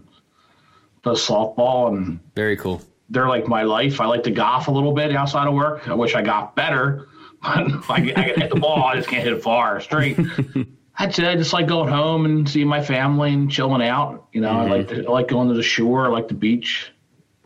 does 1.02 1.26
softball, 1.26 1.88
and 1.88 2.20
Very 2.36 2.56
cool. 2.56 2.80
they're 3.10 3.28
like 3.28 3.48
my 3.48 3.64
life. 3.64 4.00
I 4.00 4.06
like 4.06 4.22
to 4.24 4.30
golf 4.30 4.68
a 4.68 4.70
little 4.70 4.92
bit 4.92 5.14
outside 5.14 5.48
of 5.48 5.54
work. 5.54 5.88
I 5.88 5.94
wish 5.94 6.14
I 6.14 6.22
got 6.22 6.54
better, 6.54 7.08
but 7.42 7.90
I, 7.90 8.00
can- 8.00 8.16
I 8.16 8.30
can 8.30 8.40
hit 8.40 8.50
the 8.50 8.60
ball. 8.60 8.84
I 8.84 8.94
just 8.94 9.08
can't 9.08 9.24
hit 9.24 9.32
it 9.32 9.42
far 9.42 9.80
straight. 9.80 10.16
That's 10.98 11.18
it. 11.18 11.24
I 11.24 11.34
just 11.34 11.52
like 11.52 11.66
going 11.66 11.88
home 11.92 12.24
and 12.24 12.48
seeing 12.48 12.68
my 12.68 12.80
family 12.80 13.32
and 13.32 13.50
chilling 13.50 13.82
out. 13.82 14.28
You 14.32 14.40
know, 14.40 14.50
I 14.50 14.62
mm-hmm. 14.62 14.70
like 14.70 14.88
to, 14.88 15.06
I 15.06 15.10
like 15.10 15.28
going 15.28 15.48
to 15.48 15.54
the 15.54 15.62
shore. 15.62 16.06
I 16.06 16.10
like 16.10 16.28
the 16.28 16.34
beach. 16.34 16.92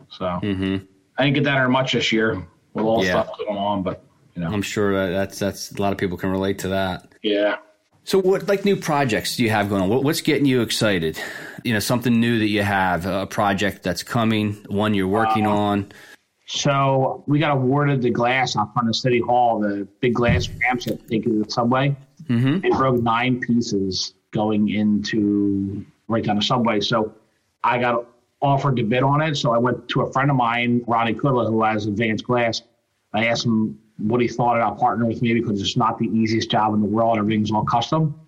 So 0.09 0.25
mm-hmm. 0.25 0.77
I 1.17 1.23
didn't 1.23 1.35
get 1.35 1.43
that 1.45 1.67
much 1.69 1.93
this 1.93 2.11
year 2.11 2.45
with 2.73 2.85
all 2.85 3.01
the 3.01 3.07
Yeah. 3.07 3.23
stuff 3.23 3.37
going 3.39 3.57
on, 3.57 3.81
but 3.81 4.03
you 4.35 4.41
know, 4.41 4.49
I'm 4.49 4.61
sure 4.61 5.09
that's 5.11 5.39
that's 5.39 5.71
a 5.71 5.81
lot 5.81 5.91
of 5.91 5.97
people 5.97 6.17
can 6.17 6.29
relate 6.29 6.59
to 6.59 6.69
that. 6.69 7.13
yeah. 7.21 7.57
So, 8.05 8.19
what 8.19 8.47
like 8.47 8.65
new 8.65 8.75
projects 8.75 9.35
do 9.35 9.43
you 9.43 9.49
have 9.51 9.69
going 9.69 9.83
on? 9.83 9.89
What, 9.89 10.03
what's 10.03 10.21
getting 10.21 10.45
you 10.45 10.61
excited? 10.61 11.19
You 11.63 11.73
know, 11.73 11.79
something 11.79 12.19
new 12.19 12.39
that 12.39 12.47
you 12.47 12.63
have, 12.63 13.05
a 13.05 13.27
project 13.27 13.83
that's 13.83 14.01
coming, 14.01 14.53
one 14.67 14.93
you're 14.93 15.07
working 15.07 15.45
on. 15.45 15.91
So 16.47 17.23
we 17.27 17.37
got 17.37 17.51
awarded 17.51 18.01
the 18.01 18.09
glass 18.09 18.55
out 18.55 18.73
front 18.73 18.89
of 18.89 18.95
City 18.95 19.19
Hall, 19.19 19.59
the 19.59 19.87
big 19.99 20.15
glass 20.15 20.49
ramps 20.49 20.85
that 20.85 21.07
take 21.07 21.25
you 21.25 21.33
to 21.33 21.43
the 21.43 21.51
subway. 21.51 21.95
Mm-hmm. 22.23 22.65
It 22.65 22.71
broke 22.71 23.03
nine 23.03 23.39
pieces 23.39 24.15
going 24.31 24.69
into 24.69 25.85
right 26.07 26.23
down 26.23 26.37
the 26.37 26.41
subway. 26.41 26.79
So 26.79 27.13
I 27.63 27.77
got 27.77 28.07
offered 28.41 28.77
to 28.77 28.83
bid 28.83 29.03
on 29.03 29.21
it. 29.21 29.35
So 29.35 29.53
I 29.53 29.59
went 29.59 29.87
to 29.89 30.01
a 30.01 30.11
friend 30.11 30.31
of 30.31 30.37
mine, 30.37 30.83
Ronnie 30.87 31.13
Kudla, 31.13 31.47
who 31.47 31.63
has 31.63 31.85
advanced 31.85 32.23
glass. 32.23 32.63
I 33.13 33.27
asked 33.27 33.45
him 33.45 33.77
what 33.99 34.21
he 34.21 34.27
thought 34.27 34.55
about 34.55 34.79
partnering 34.79 35.07
with 35.07 35.21
me 35.21 35.33
because 35.33 35.61
it's 35.61 35.77
not 35.77 35.97
the 35.97 36.07
easiest 36.07 36.49
job 36.49 36.73
in 36.73 36.81
the 36.81 36.87
world. 36.87 37.17
Everything's 37.17 37.51
all 37.51 37.65
custom. 37.65 38.19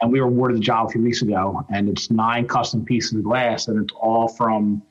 And 0.00 0.12
we 0.12 0.20
were 0.20 0.28
awarded 0.28 0.58
the 0.58 0.60
job 0.60 0.88
a 0.88 0.90
few 0.92 1.02
weeks 1.02 1.22
ago, 1.22 1.66
and 1.72 1.88
it's 1.88 2.10
nine 2.10 2.46
custom 2.46 2.84
pieces 2.84 3.14
of 3.14 3.24
glass, 3.24 3.66
and 3.66 3.82
it's 3.82 3.92
all 4.00 4.28
from 4.28 4.82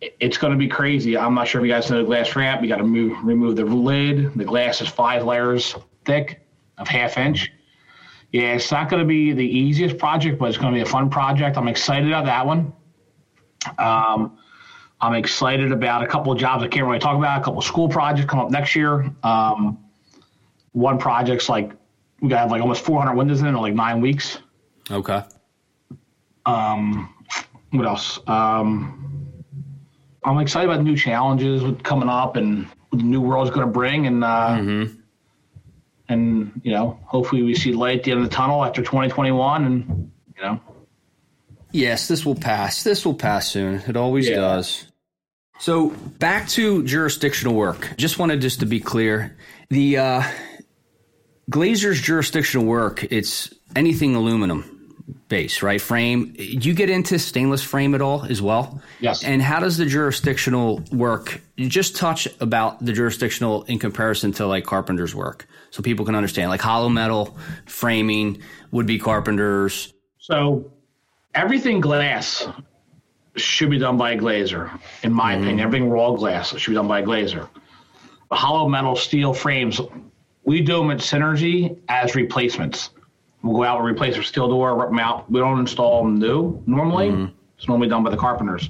it's 0.00 0.38
going 0.38 0.52
to 0.52 0.58
be 0.58 0.68
crazy. 0.68 1.16
I'm 1.18 1.34
not 1.34 1.46
sure 1.46 1.60
if 1.60 1.66
you 1.66 1.72
guys 1.72 1.90
know 1.90 1.98
the 1.98 2.04
glass 2.04 2.34
ramp. 2.34 2.62
You 2.62 2.68
got 2.68 2.76
to 2.76 2.84
move, 2.84 3.22
remove 3.22 3.56
the 3.56 3.64
lid. 3.64 4.32
The 4.34 4.44
glass 4.44 4.80
is 4.80 4.88
five 4.88 5.24
layers 5.24 5.74
thick, 6.04 6.40
of 6.78 6.88
half 6.88 7.18
inch. 7.18 7.52
Yeah, 8.32 8.54
it's 8.54 8.70
not 8.70 8.88
going 8.88 9.02
to 9.02 9.06
be 9.06 9.32
the 9.32 9.44
easiest 9.44 9.98
project, 9.98 10.38
but 10.38 10.48
it's 10.48 10.56
going 10.56 10.72
to 10.72 10.76
be 10.76 10.82
a 10.82 10.86
fun 10.86 11.10
project. 11.10 11.56
I'm 11.56 11.68
excited 11.68 12.08
about 12.08 12.24
that 12.26 12.46
one. 12.46 12.72
Um, 13.78 14.38
I'm 15.02 15.14
excited 15.14 15.72
about 15.72 16.02
a 16.02 16.06
couple 16.06 16.32
of 16.32 16.38
jobs 16.38 16.62
I 16.62 16.68
can't 16.68 16.86
really 16.86 16.98
talk 16.98 17.16
about. 17.16 17.40
A 17.40 17.44
couple 17.44 17.58
of 17.58 17.64
school 17.64 17.88
projects 17.88 18.28
come 18.28 18.38
up 18.40 18.50
next 18.50 18.76
year. 18.76 19.10
Um, 19.22 19.78
one 20.72 20.98
project's 20.98 21.48
like 21.48 21.72
we 22.20 22.28
got 22.28 22.36
to 22.36 22.40
have 22.42 22.50
like 22.50 22.60
almost 22.60 22.84
400 22.84 23.14
windows 23.14 23.40
in 23.40 23.46
it 23.46 23.50
in 23.50 23.56
like 23.56 23.74
nine 23.74 24.00
weeks. 24.00 24.38
Okay. 24.90 25.22
what 26.44 27.86
else? 27.86 28.18
Um, 28.26 29.32
I'm 30.24 30.38
excited 30.38 30.68
about 30.68 30.84
new 30.84 30.96
challenges 30.96 31.62
with 31.62 31.82
coming 31.82 32.08
up 32.08 32.36
and 32.36 32.66
what 32.90 32.98
the 32.98 33.04
new 33.04 33.20
world's 33.22 33.50
going 33.50 33.66
to 33.66 33.72
bring, 33.72 34.06
and 34.06 34.22
uh, 34.22 34.56
and 36.08 36.60
you 36.62 36.72
know, 36.72 36.98
hopefully 37.04 37.42
we 37.42 37.54
see 37.54 37.72
light 37.72 37.98
at 38.00 38.04
the 38.04 38.10
end 38.10 38.22
of 38.22 38.28
the 38.28 38.34
tunnel 38.34 38.64
after 38.64 38.82
2021, 38.82 39.64
and 39.64 40.10
you 40.36 40.42
know, 40.42 40.60
Yes, 41.72 42.08
this 42.08 42.26
will 42.26 42.34
pass. 42.34 42.82
This 42.82 43.06
will 43.06 43.14
pass 43.14 43.48
soon. 43.48 43.76
It 43.86 43.96
always 43.96 44.28
Yeah. 44.28 44.36
does. 44.36 44.89
So 45.60 45.90
back 45.90 46.48
to 46.50 46.82
jurisdictional 46.84 47.54
work. 47.54 47.92
Just 47.98 48.18
wanted 48.18 48.40
just 48.40 48.60
to 48.60 48.66
be 48.66 48.80
clear, 48.80 49.36
the 49.68 49.98
uh, 49.98 50.22
Glazer's 51.50 52.00
jurisdictional 52.00 52.66
work. 52.66 53.04
It's 53.04 53.52
anything 53.76 54.16
aluminum 54.16 54.76
base, 55.28 55.62
right? 55.62 55.78
Frame. 55.78 56.32
Do 56.32 56.42
you 56.42 56.72
get 56.72 56.88
into 56.88 57.18
stainless 57.18 57.62
frame 57.62 57.94
at 57.94 58.00
all 58.00 58.24
as 58.24 58.40
well? 58.40 58.80
Yes. 59.00 59.22
And 59.22 59.42
how 59.42 59.60
does 59.60 59.76
the 59.76 59.84
jurisdictional 59.84 60.82
work? 60.92 61.42
You 61.56 61.68
just 61.68 61.94
touch 61.94 62.26
about 62.40 62.82
the 62.82 62.94
jurisdictional 62.94 63.64
in 63.64 63.78
comparison 63.78 64.32
to 64.32 64.46
like 64.46 64.64
carpenter's 64.64 65.14
work, 65.14 65.46
so 65.70 65.82
people 65.82 66.06
can 66.06 66.14
understand. 66.14 66.48
Like 66.48 66.62
hollow 66.62 66.88
metal 66.88 67.36
framing 67.66 68.40
would 68.70 68.86
be 68.86 68.98
carpenters. 68.98 69.92
So 70.18 70.72
everything 71.34 71.82
glass 71.82 72.48
should 73.36 73.70
be 73.70 73.78
done 73.78 73.96
by 73.96 74.12
a 74.12 74.18
glazer, 74.18 74.70
in 75.02 75.12
my 75.12 75.34
Mm-hmm. 75.34 75.42
opinion. 75.44 75.60
Everything 75.60 75.88
raw 75.90 76.10
glass 76.12 76.56
should 76.56 76.70
be 76.70 76.74
done 76.74 76.88
by 76.88 77.00
a 77.00 77.02
glazer. 77.02 77.48
The 78.30 78.36
hollow 78.36 78.68
metal 78.68 78.96
steel 78.96 79.32
frames, 79.34 79.80
we 80.44 80.60
do 80.60 80.78
them 80.78 80.90
at 80.90 80.98
Synergy 80.98 81.78
as 81.88 82.14
replacements. 82.14 82.90
We'll 83.42 83.56
go 83.56 83.64
out 83.64 83.78
and 83.78 83.86
replace 83.88 84.16
a 84.16 84.22
steel 84.22 84.48
door, 84.48 84.78
rip 84.78 84.90
them 84.90 84.98
out. 84.98 85.30
We 85.30 85.40
don't 85.40 85.58
install 85.60 86.02
them 86.04 86.18
new 86.18 86.62
normally. 86.66 87.08
Mm-hmm. 87.08 87.32
It's 87.56 87.68
normally 87.68 87.88
done 87.88 88.02
by 88.04 88.10
the 88.10 88.16
carpenters. 88.16 88.68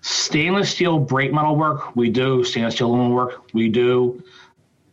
Stainless 0.00 0.70
steel 0.70 0.98
brake 0.98 1.32
metal 1.32 1.56
work, 1.56 1.94
we 1.96 2.08
do. 2.10 2.44
Stainless 2.44 2.74
steel 2.76 2.88
aluminum 2.88 3.12
work, 3.12 3.52
we 3.52 3.68
do. 3.68 4.22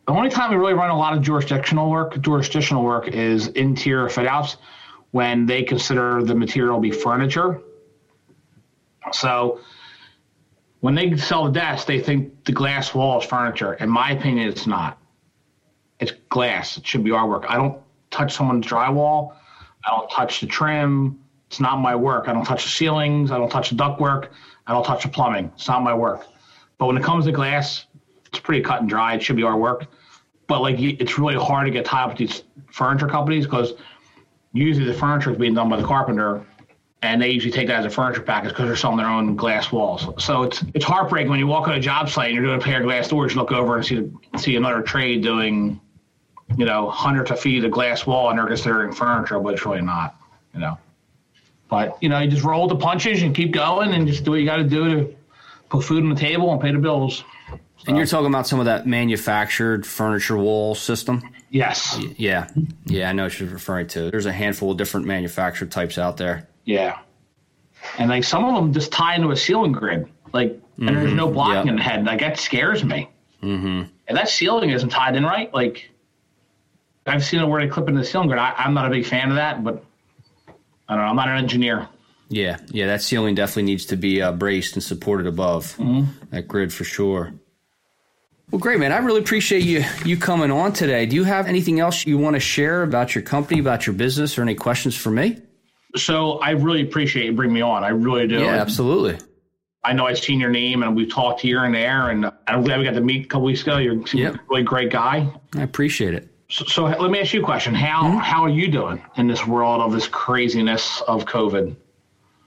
The 0.08 0.14
only 0.14 0.30
time 0.30 0.52
we 0.52 0.58
really 0.58 0.74
run 0.74 0.90
a 0.90 0.98
lot 0.98 1.16
of 1.16 1.22
jurisdictional 1.24 1.90
work, 1.90 2.20
jurisdictional 2.22 2.84
work 2.84 3.08
is 3.08 3.48
interior 3.50 4.10
fit 4.10 4.28
outs 4.28 4.58
when 5.12 5.46
they 5.46 5.64
consider 5.64 6.24
the 6.24 6.36
material 6.36 6.76
to 6.78 6.82
be 6.82 6.92
furniture. 6.92 7.62
So 9.12 9.60
when 10.82 10.96
they 10.96 11.16
sell 11.18 11.46
the 11.46 11.52
desk, 11.52 11.88
they 11.88 12.00
think 12.00 12.46
the 12.46 12.52
glass 12.52 12.94
wall 12.94 13.20
is 13.20 13.26
furniture. 13.26 13.74
In 13.76 13.90
my 13.90 14.12
opinion, 14.12 14.48
it's 14.48 14.68
not. 14.68 15.00
It's 16.00 16.12
glass. 16.30 16.78
It 16.78 16.86
should 16.86 17.04
be 17.04 17.12
our 17.12 17.28
work. 17.28 17.46
I 17.48 17.56
don't 17.56 17.80
touch 18.12 18.36
someone's 18.36 18.66
drywall. 18.66 19.36
I 19.86 19.92
don't 19.92 20.10
touch 20.10 20.42
the 20.42 20.48
trim. 20.48 21.20
It's 21.48 21.60
not 21.60 21.78
my 21.78 21.96
work. 21.96 22.28
I 22.28 22.34
don't 22.34 22.46
touch 22.46 22.64
the 22.64 22.70
ceilings. 22.70 23.32
I 23.32 23.38
don't 23.38 23.50
touch 23.50 23.70
the 23.70 23.76
ductwork. 23.76 24.30
I 24.68 24.74
don't 24.74 24.84
touch 24.84 25.04
the 25.04 25.10
plumbing. 25.10 25.52
It's 25.56 25.68
not 25.68 25.84
my 25.84 25.94
work. 25.94 26.26
But 26.78 26.88
when 26.88 26.98
it 26.98 27.04
comes 27.04 27.26
to 27.26 27.32
glass, 27.32 27.86
it's 28.26 28.40
pretty 28.40 28.62
cut 28.62 28.82
and 28.82 28.90
dry. 28.90 29.16
It 29.16 29.24
should 29.24 29.36
be 29.36 29.44
our 29.44 29.58
work. 29.58 29.86
But 30.48 30.62
like, 30.62 30.80
it's 30.80 31.18
really 31.18 31.36
hard 31.36 31.66
to 31.66 31.72
get 31.72 31.86
tied 31.86 32.04
up 32.04 32.10
with 32.10 32.18
these 32.18 32.44
furniture 32.72 33.08
companies 33.08 33.46
because 33.46 33.74
usually 34.54 34.86
the 34.86 34.94
furniture 34.94 35.32
is 35.32 35.38
being 35.38 35.54
done 35.54 35.70
by 35.70 35.78
the 35.78 35.88
carpenter, 35.88 36.46
and 37.06 37.22
they 37.22 37.30
usually 37.30 37.52
take 37.52 37.68
that 37.68 37.80
as 37.80 37.86
a 37.86 37.90
furniture 37.90 38.22
package 38.22 38.50
because 38.50 38.68
they're 38.68 38.76
selling 38.76 38.98
their 38.98 39.08
own 39.08 39.36
glass 39.36 39.72
walls. 39.72 40.08
So 40.24 40.44
it's 40.44 40.64
it's 40.74 40.86
heartbreaking 40.86 41.30
when 41.30 41.40
you 41.40 41.48
walk 41.48 41.68
on 41.68 41.76
a 41.76 41.80
job 41.80 42.10
site 42.10 42.28
and 42.28 42.36
you're 42.36 42.44
doing 42.46 42.60
a 42.60 42.64
pair 42.64 42.80
of 42.80 42.84
glass 42.84 43.08
doors, 43.08 43.34
you 43.34 43.40
look 43.40 43.52
over 43.52 43.78
and 43.78 43.86
see 43.86 44.12
see 44.38 44.56
another 44.56 44.82
trade 44.82 45.22
doing, 45.22 45.80
you 46.58 46.66
know, 46.66 46.90
hundreds 46.90 47.32
of 47.32 47.40
feet 47.40 47.64
of 47.64 47.72
glass 47.72 48.06
wall, 48.06 48.30
and 48.30 48.40
they're 48.40 48.48
considering 48.48 48.92
furniture, 48.92 49.40
but 49.40 49.54
it's 49.54 49.66
really 49.66 49.82
not, 49.82 50.16
you 50.54 50.60
know. 50.60 50.78
But 51.70 52.02
you 52.02 52.10
know, 52.10 52.20
you 52.20 52.30
just 52.30 52.44
roll 52.44 52.68
the 52.68 52.76
punches 52.76 53.22
and 53.22 53.36
keep 53.36 53.52
going 53.52 53.94
and 53.94 54.08
just 54.08 54.24
do 54.24 54.32
what 54.32 54.40
you 54.40 54.46
got 54.46 54.58
to 54.58 54.64
do 54.64 54.90
to 54.90 55.16
put 55.70 55.84
food 55.84 56.04
on 56.04 56.10
the 56.10 56.16
table 56.16 56.52
and 56.52 56.62
pay 56.62 56.72
the 56.72 56.80
bills. 56.80 57.24
And 57.88 57.98
you're 57.98 58.06
talking 58.06 58.28
about 58.28 58.48
some 58.48 58.60
of 58.60 58.66
that 58.66 58.88
manufactured 58.88 59.86
furniture 59.86 60.38
wall 60.38 60.74
system. 60.76 61.22
Yes. 61.50 62.00
Yeah, 62.18 62.50
yeah, 62.86 63.10
I 63.10 63.14
know 63.14 63.24
what 63.24 63.40
you're 63.40 63.50
referring 63.50 63.88
to. 63.88 64.10
There's 64.10 64.26
a 64.26 64.34
handful 64.34 64.72
of 64.72 64.78
different 64.78 65.06
manufactured 65.06 65.72
types 65.72 65.98
out 65.98 66.18
there. 66.18 66.48
Yeah. 66.66 67.00
And 67.98 68.10
like 68.10 68.24
some 68.24 68.44
of 68.44 68.56
them 68.56 68.74
just 68.74 68.92
tie 68.92 69.16
into 69.16 69.32
a 69.32 69.36
ceiling 69.36 69.72
grid, 69.72 70.08
like, 70.34 70.60
and 70.78 70.90
there's 70.90 71.14
no 71.14 71.30
blocking 71.32 71.56
Yep. 71.56 71.68
in 71.68 71.76
the 71.78 71.82
head. 71.84 72.06
Like 72.06 72.20
that 72.20 72.38
scares 72.38 72.84
me. 72.84 73.10
Mm-hmm. 73.42 73.84
And 74.08 74.18
that 74.18 74.28
ceiling 74.28 74.72
isn't 74.72 74.90
tied 74.90 75.16
in 75.16 75.24
right. 75.24 75.54
Like, 75.54 75.90
I've 77.06 77.24
seen 77.24 77.40
it 77.40 77.46
where 77.46 77.62
they 77.62 77.68
clip 77.68 77.88
into 77.88 78.02
the 78.02 78.06
ceiling 78.06 78.28
grid. 78.28 78.40
I, 78.40 78.54
I'm 78.58 78.74
not 78.74 78.88
a 78.88 78.90
big 78.90 79.06
fan 79.06 79.30
of 79.30 79.36
that, 79.36 79.64
but 79.64 79.84
I 80.90 80.96
don't 80.96 81.04
know. 81.04 81.10
I'm 81.10 81.16
not 81.16 81.30
an 81.30 81.38
engineer. 81.38 81.88
Yeah, 82.30 82.58
yeah, 82.70 82.88
that 82.88 83.04
ceiling 83.04 83.36
definitely 83.36 83.64
needs 83.64 83.86
to 83.88 83.96
be 83.96 84.20
uh, 84.22 84.32
braced 84.32 84.74
and 84.74 84.84
supported 84.84 85.28
above 85.28 85.78
that 86.32 86.48
grid 86.48 86.74
for 86.74 86.84
sure. 86.84 87.34
Well, 88.50 88.60
great, 88.60 88.80
man. 88.80 88.92
I 88.92 88.98
really 88.98 89.20
appreciate 89.20 89.64
you 89.64 89.84
you 90.04 90.18
coming 90.18 90.50
on 90.52 90.74
today. 90.74 91.06
Do 91.06 91.16
you 91.16 91.24
have 91.24 91.48
anything 91.48 91.80
else 91.80 92.06
you 92.06 92.18
want 92.18 92.36
to 92.36 92.40
share 92.40 92.82
about 92.82 93.14
your 93.14 93.22
company, 93.24 93.60
about 93.60 93.86
your 93.86 93.96
business, 93.96 94.38
or 94.40 94.42
any 94.42 94.56
questions 94.56 94.96
for 94.96 95.12
me? 95.12 95.38
So 95.96 96.40
I 96.40 96.52
really 96.52 96.82
appreciate 96.82 97.26
you 97.26 97.34
bringing 97.34 97.54
me 97.54 97.62
on. 97.62 97.84
I 97.84 97.90
really 97.90 98.28
do. 98.28 98.40
Yeah, 98.40 98.56
absolutely. 98.56 99.18
I 99.84 99.94
know 99.94 100.08
I've 100.08 100.18
seen 100.18 100.40
your 100.40 100.50
name 100.50 100.82
and 100.84 100.96
we've 100.96 101.12
talked 101.12 101.42
here 101.42 101.64
and 101.64 101.74
there, 101.74 102.10
and 102.10 102.32
I'm 102.48 102.64
glad 102.64 102.80
we 102.80 102.86
got 102.86 102.96
to 102.96 103.02
meet 103.02 103.26
a 103.26 103.28
couple 103.28 103.46
weeks 103.46 103.62
ago. 103.62 103.78
You're 103.78 104.02
Yep. 104.14 104.36
a 104.36 104.40
really 104.50 104.64
great 104.64 104.92
guy. 104.92 105.32
I 105.56 105.62
appreciate 105.62 106.16
it. 106.16 106.28
So, 106.50 106.66
so 106.66 106.84
let 106.86 107.12
me 107.12 107.20
ask 107.20 107.34
you 107.34 107.42
a 107.42 107.46
question. 107.46 107.74
How 107.74 108.04
mm-hmm. 108.04 108.18
how 108.18 108.44
are 108.44 108.50
you 108.50 108.68
doing 108.68 109.02
in 109.16 109.28
this 109.28 109.46
world 109.46 109.82
of 109.82 109.92
this 109.92 110.08
craziness 110.08 111.02
of 111.02 111.26
COVID? 111.26 111.76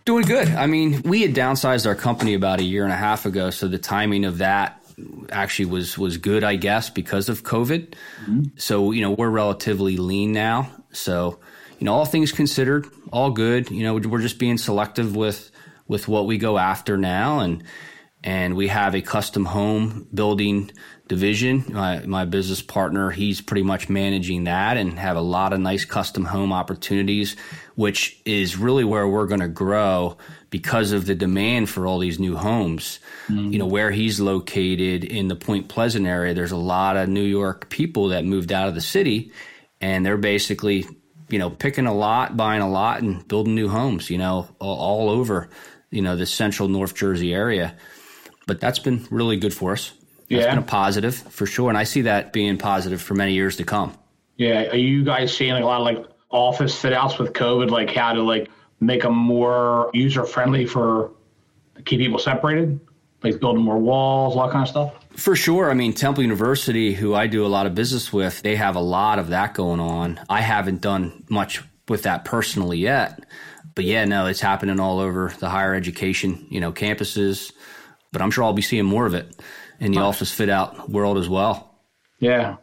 Doing 0.04 0.24
good. 0.24 0.48
I 0.48 0.66
mean, 0.66 1.02
we 1.02 1.22
had 1.22 1.34
downsized 1.34 1.86
our 1.86 1.94
company 1.94 2.34
about 2.34 2.60
a 2.60 2.62
year 2.62 2.84
and 2.84 2.92
a 2.92 2.96
half 2.96 3.26
ago, 3.26 3.50
so 3.50 3.68
the 3.68 3.78
timing 3.78 4.24
of 4.24 4.38
that 4.38 4.82
actually 5.30 5.66
was 5.66 5.98
was 5.98 6.16
good, 6.16 6.44
I 6.44 6.56
guess, 6.56 6.90
because 6.90 7.28
of 7.28 7.42
COVID. 7.42 7.94
Mm-hmm. 8.22 8.42
So 8.56 8.92
you 8.92 9.02
know 9.02 9.12
we're 9.12 9.30
relatively 9.30 9.96
lean 9.96 10.32
now. 10.32 10.70
So 10.92 11.38
you 11.78 11.84
know 11.84 11.94
all 11.94 12.04
things 12.04 12.32
considered, 12.32 12.86
all 13.12 13.30
good. 13.30 13.70
You 13.70 13.84
know 13.84 13.94
we're 13.96 14.20
just 14.20 14.38
being 14.38 14.58
selective 14.58 15.16
with 15.16 15.50
with 15.86 16.08
what 16.08 16.26
we 16.26 16.38
go 16.38 16.58
after 16.58 16.96
now, 16.96 17.40
and 17.40 17.64
and 18.22 18.56
we 18.56 18.68
have 18.68 18.94
a 18.94 19.02
custom 19.02 19.44
home 19.44 20.08
building 20.12 20.70
division. 21.08 21.64
My, 21.68 22.00
my 22.04 22.24
business 22.24 22.60
partner, 22.60 23.10
he's 23.10 23.40
pretty 23.40 23.62
much 23.62 23.88
managing 23.88 24.44
that 24.44 24.76
and 24.76 24.98
have 24.98 25.16
a 25.16 25.22
lot 25.22 25.52
of 25.52 25.60
nice 25.60 25.84
custom 25.84 26.24
home 26.24 26.52
opportunities, 26.52 27.36
which 27.76 28.20
is 28.24 28.56
really 28.56 28.84
where 28.84 29.08
we're 29.08 29.26
going 29.26 29.40
to 29.40 29.48
grow 29.48 30.18
because 30.50 30.92
of 30.92 31.06
the 31.06 31.14
demand 31.14 31.70
for 31.70 31.86
all 31.86 31.98
these 31.98 32.18
new 32.18 32.36
homes. 32.36 33.00
Mm-hmm. 33.28 33.52
You 33.52 33.58
know, 33.58 33.66
where 33.66 33.90
he's 33.90 34.20
located 34.20 35.04
in 35.04 35.28
the 35.28 35.36
Point 35.36 35.68
Pleasant 35.68 36.06
area, 36.06 36.34
there's 36.34 36.52
a 36.52 36.56
lot 36.56 36.96
of 36.96 37.08
New 37.08 37.24
York 37.24 37.70
people 37.70 38.08
that 38.08 38.24
moved 38.24 38.52
out 38.52 38.68
of 38.68 38.74
the 38.74 38.80
city 38.80 39.32
and 39.80 40.04
they're 40.04 40.16
basically, 40.16 40.86
you 41.28 41.38
know, 41.38 41.50
picking 41.50 41.86
a 41.86 41.94
lot, 41.94 42.36
buying 42.36 42.62
a 42.62 42.68
lot 42.68 43.02
and 43.02 43.26
building 43.28 43.54
new 43.54 43.68
homes, 43.68 44.10
you 44.10 44.18
know, 44.18 44.48
all, 44.58 45.10
over, 45.10 45.48
you 45.90 46.02
know, 46.02 46.16
the 46.16 46.26
central 46.26 46.68
North 46.68 46.94
Jersey 46.94 47.34
area 47.34 47.74
but 48.48 48.60
that's 48.60 48.78
been 48.78 49.06
really 49.10 49.36
good 49.36 49.52
for 49.54 49.72
us. 49.72 49.92
That's 50.30 50.44
Yeah. 50.44 50.50
been 50.54 50.58
a 50.58 50.66
positive 50.66 51.14
for 51.14 51.44
sure, 51.46 51.68
and 51.68 51.76
I 51.78 51.84
see 51.84 52.00
that 52.02 52.32
being 52.32 52.56
positive 52.56 53.00
for 53.00 53.14
many 53.14 53.34
years 53.34 53.56
to 53.56 53.64
come. 53.64 53.92
Yeah, 54.38 54.70
are 54.70 54.76
you 54.76 55.04
guys 55.04 55.36
seeing 55.36 55.52
like 55.52 55.62
a 55.62 55.66
lot 55.66 55.80
of 55.80 55.84
like 55.84 56.06
office 56.30 56.74
fit 56.74 56.94
outs 56.94 57.18
with 57.18 57.34
COVID, 57.34 57.70
like 57.70 57.94
how 57.94 58.14
to 58.14 58.22
like 58.22 58.48
make 58.80 59.02
them 59.02 59.14
more 59.14 59.90
user 59.92 60.24
friendly 60.24 60.64
for 60.64 61.12
keep 61.84 62.00
people 62.00 62.18
separated, 62.18 62.80
like 63.22 63.38
building 63.38 63.62
more 63.62 63.76
walls, 63.78 64.34
all 64.34 64.46
that 64.46 64.52
kind 64.52 64.62
of 64.62 64.68
stuff? 64.68 64.97
For 65.18 65.34
sure. 65.34 65.68
I 65.68 65.74
mean, 65.74 65.94
Temple 65.94 66.22
University, 66.22 66.94
who 66.94 67.12
I 67.12 67.26
do 67.26 67.44
a 67.44 67.48
lot 67.48 67.66
of 67.66 67.74
business 67.74 68.12
with, 68.12 68.40
they 68.42 68.54
have 68.54 68.76
a 68.76 68.80
lot 68.80 69.18
of 69.18 69.30
that 69.30 69.52
going 69.52 69.80
on. 69.80 70.20
I 70.28 70.40
haven't 70.40 70.80
done 70.80 71.24
much 71.28 71.60
with 71.88 72.04
that 72.04 72.24
personally 72.24 72.78
yet. 72.78 73.24
But 73.74 73.84
yeah, 73.84 74.04
no, 74.04 74.26
it's 74.26 74.40
happening 74.40 74.78
all 74.78 75.00
over 75.00 75.32
the 75.40 75.48
higher 75.48 75.74
education, 75.74 76.46
you 76.50 76.60
know, 76.60 76.72
campuses. 76.72 77.52
But 78.12 78.22
I'm 78.22 78.30
sure 78.30 78.44
I'll 78.44 78.52
be 78.52 78.62
seeing 78.62 78.84
more 78.84 79.06
of 79.06 79.14
it 79.14 79.34
in 79.80 79.90
the 79.90 80.00
office 80.00 80.32
fit 80.32 80.48
out 80.48 80.88
world 80.88 81.18
as 81.18 81.28
well. 81.28 81.80
Yeah, 82.20 82.56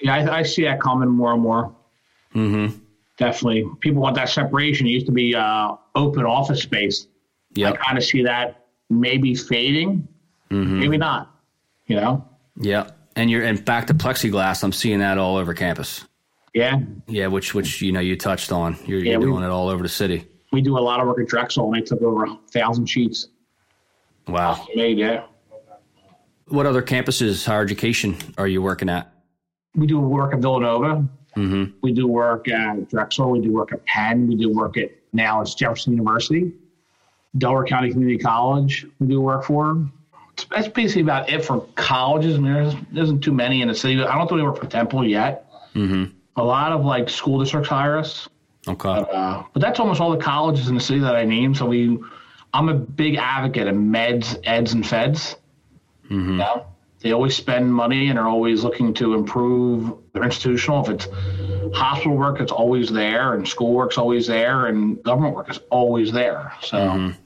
yeah, 0.00 0.14
I, 0.14 0.38
I 0.38 0.42
see 0.42 0.64
that 0.64 0.80
coming 0.80 1.08
more 1.08 1.32
and 1.32 1.42
more. 1.42 1.74
Mm-hmm. 2.34 2.78
Definitely, 3.18 3.66
people 3.80 4.02
want 4.02 4.16
that 4.16 4.28
separation. 4.28 4.86
It 4.86 4.90
used 4.90 5.06
to 5.06 5.12
be 5.12 5.34
uh, 5.34 5.76
open 5.94 6.24
office 6.24 6.62
space. 6.62 7.06
Yep. 7.54 7.74
I 7.74 7.76
kind 7.76 7.98
of 7.98 8.04
see 8.04 8.22
that 8.22 8.66
maybe 8.88 9.34
fading, 9.34 10.08
maybe 10.50 10.96
not. 10.96 11.31
You 11.92 12.00
know? 12.00 12.28
Yeah. 12.56 12.90
And 13.16 13.30
you're 13.30 13.42
and 13.44 13.62
back 13.62 13.86
to 13.88 13.94
plexiglass, 13.94 14.64
I'm 14.64 14.72
seeing 14.72 15.00
that 15.00 15.18
all 15.18 15.36
over 15.36 15.52
campus. 15.52 16.06
Yeah, 16.54 16.80
Yeah, 17.06 17.26
which 17.28 17.54
which 17.54 17.80
you 17.82 17.92
know 17.92 18.00
you 18.00 18.16
touched 18.16 18.50
on. 18.52 18.76
You're, 18.86 18.98
Yeah, 19.00 19.12
you're 19.12 19.20
we- 19.20 19.26
doing 19.26 19.42
it 19.44 19.48
all 19.50 19.68
over 19.68 19.82
the 19.82 19.88
city. 19.88 20.26
we 20.52 20.60
do 20.62 20.78
a 20.78 20.80
lot 20.80 21.00
of 21.00 21.06
work 21.06 21.18
at 21.20 21.26
Drexel, 21.28 21.66
and 21.66 21.76
I 21.76 21.80
took 21.80 22.00
over 22.02 22.24
a 22.24 22.36
thousand 22.50 22.86
sheets 22.86 23.28
Wow. 24.28 24.66
made. 24.74 24.98
Yeah. 24.98 25.24
What 26.48 26.66
other 26.66 26.82
campuses, 26.82 27.46
higher 27.46 27.62
education, 27.62 28.16
are 28.38 28.46
you 28.48 28.60
working 28.62 28.88
at? 28.88 29.08
we 29.74 29.86
do 29.86 29.98
work 30.00 30.34
at 30.34 30.40
Villanova. 30.40 31.08
Mm-hmm. 31.36 31.72
We 31.82 31.92
do 31.92 32.06
work 32.06 32.46
at 32.50 32.90
Drexel. 32.90 33.30
We 33.30 33.40
do 33.40 33.50
work 33.52 33.72
at 33.72 33.82
Penn. 33.86 34.26
We 34.28 34.34
do 34.36 34.50
work 34.54 34.76
at 34.76 34.90
now 35.14 35.40
it's 35.40 35.54
Jefferson 35.54 35.92
University, 35.94 36.52
Delaware 37.38 37.64
County 37.64 37.90
Community 37.90 38.18
College. 38.22 38.86
We 39.00 39.06
do 39.06 39.20
work 39.22 39.44
for. 39.44 39.86
It's- 40.34 40.46
That's 40.50 40.68
basically 40.68 41.02
about 41.02 41.28
it 41.30 41.44
for 41.44 41.60
colleges. 41.74 42.36
I 42.36 42.40
mean, 42.40 42.52
there 42.92 43.02
isn't 43.02 43.20
too 43.20 43.32
many 43.32 43.62
in 43.62 43.68
the 43.68 43.74
city. 43.74 44.02
I 44.02 44.16
don't 44.16 44.28
think 44.28 44.36
we 44.36 44.42
work 44.42 44.58
for 44.58 44.66
Temple 44.66 45.06
yet. 45.06 45.46
Mm-hmm. 45.74 46.04
A 46.36 46.42
lot 46.44 46.72
of 46.72 46.84
like 46.84 47.08
school 47.08 47.38
districts 47.40 47.68
hire 47.68 47.98
us, 47.98 48.28
Okay. 48.66 48.88
uh, 48.88 49.42
but 49.52 49.60
that's 49.60 49.78
almost 49.80 50.00
all 50.00 50.10
the 50.10 50.22
colleges 50.22 50.68
in 50.68 50.74
the 50.74 50.80
city 50.80 51.00
that 51.00 51.14
I 51.14 51.24
named. 51.24 51.56
So 51.58 51.66
we, 51.66 51.98
I'm 52.54 52.68
a 52.68 52.74
big 52.74 53.16
advocate 53.16 53.68
of 53.68 53.74
meds, 53.74 54.38
eds, 54.44 54.72
and 54.72 54.86
feds. 54.86 55.36
Mm-hmm. 56.04 56.30
You 56.32 56.36
know? 56.38 56.66
they 57.00 57.12
always 57.12 57.34
spend 57.34 57.74
money 57.74 58.08
and 58.08 58.18
are 58.18 58.28
always 58.28 58.62
looking 58.62 58.94
to 58.94 59.14
improve 59.14 59.92
their 60.12 60.22
institutional. 60.22 60.84
If 60.84 60.90
it's 60.90 61.08
hospital 61.76 62.16
work, 62.16 62.40
it's 62.40 62.52
always 62.52 62.90
there, 62.90 63.34
and 63.34 63.46
school 63.46 63.72
work's 63.74 63.98
always 63.98 64.26
there, 64.28 64.66
and 64.66 65.02
government 65.02 65.34
work 65.34 65.50
is 65.50 65.58
always 65.70 66.12
there. 66.12 66.52
So, 66.62 66.76
mm-hmm. 66.76 67.18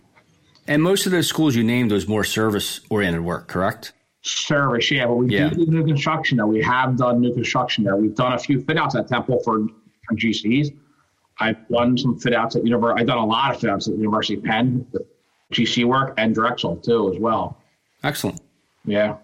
And 0.69 0.83
most 0.83 1.07
of 1.07 1.13
those 1.13 1.27
schools 1.27 1.55
you 1.55 1.65
named 1.65 1.93
was 1.93 2.07
more 2.07 2.25
service 2.25 2.81
oriented 2.91 3.23
work, 3.23 3.49
correct? 3.49 3.93
Service, 4.23 4.91
yeah, 4.91 5.07
but 5.07 5.15
we 5.15 5.29
yeah. 5.29 5.51
do 5.51 5.67
new 5.67 5.85
construction 5.85 6.37
there. 6.37 6.47
We 6.47 6.63
have 6.63 6.97
done 6.97 7.21
new 7.21 7.33
construction 7.33 7.85
there. 7.85 7.97
We've 7.97 8.15
done 8.15 8.33
a 8.33 8.39
few 8.39 8.61
fit 8.61 8.77
outs 8.77 8.95
at 8.97 9.09
Temple 9.09 9.41
for, 9.45 9.67
for 10.09 10.15
GCs. 10.15 10.77
I've 11.39 11.69
done 11.69 11.97
some 11.97 12.19
fit 12.19 12.35
outs 12.35 12.57
at 12.57 12.65
University. 12.65 13.01
I've 13.01 13.07
done 13.07 13.19
a 13.19 13.27
lot 13.27 13.55
of 13.55 13.61
fit 13.61 13.71
outs 13.71 13.89
at 13.89 13.97
University 13.97 14.35
of 14.35 14.45
Penn, 14.45 14.87
GC 15.53 15.85
work, 15.85 16.15
and 16.17 16.35
Drexel 16.35 16.77
too 16.77 17.13
as 17.13 17.21
well. 17.21 17.59
Excellent. 18.03 18.41
Yeah. 18.85 19.17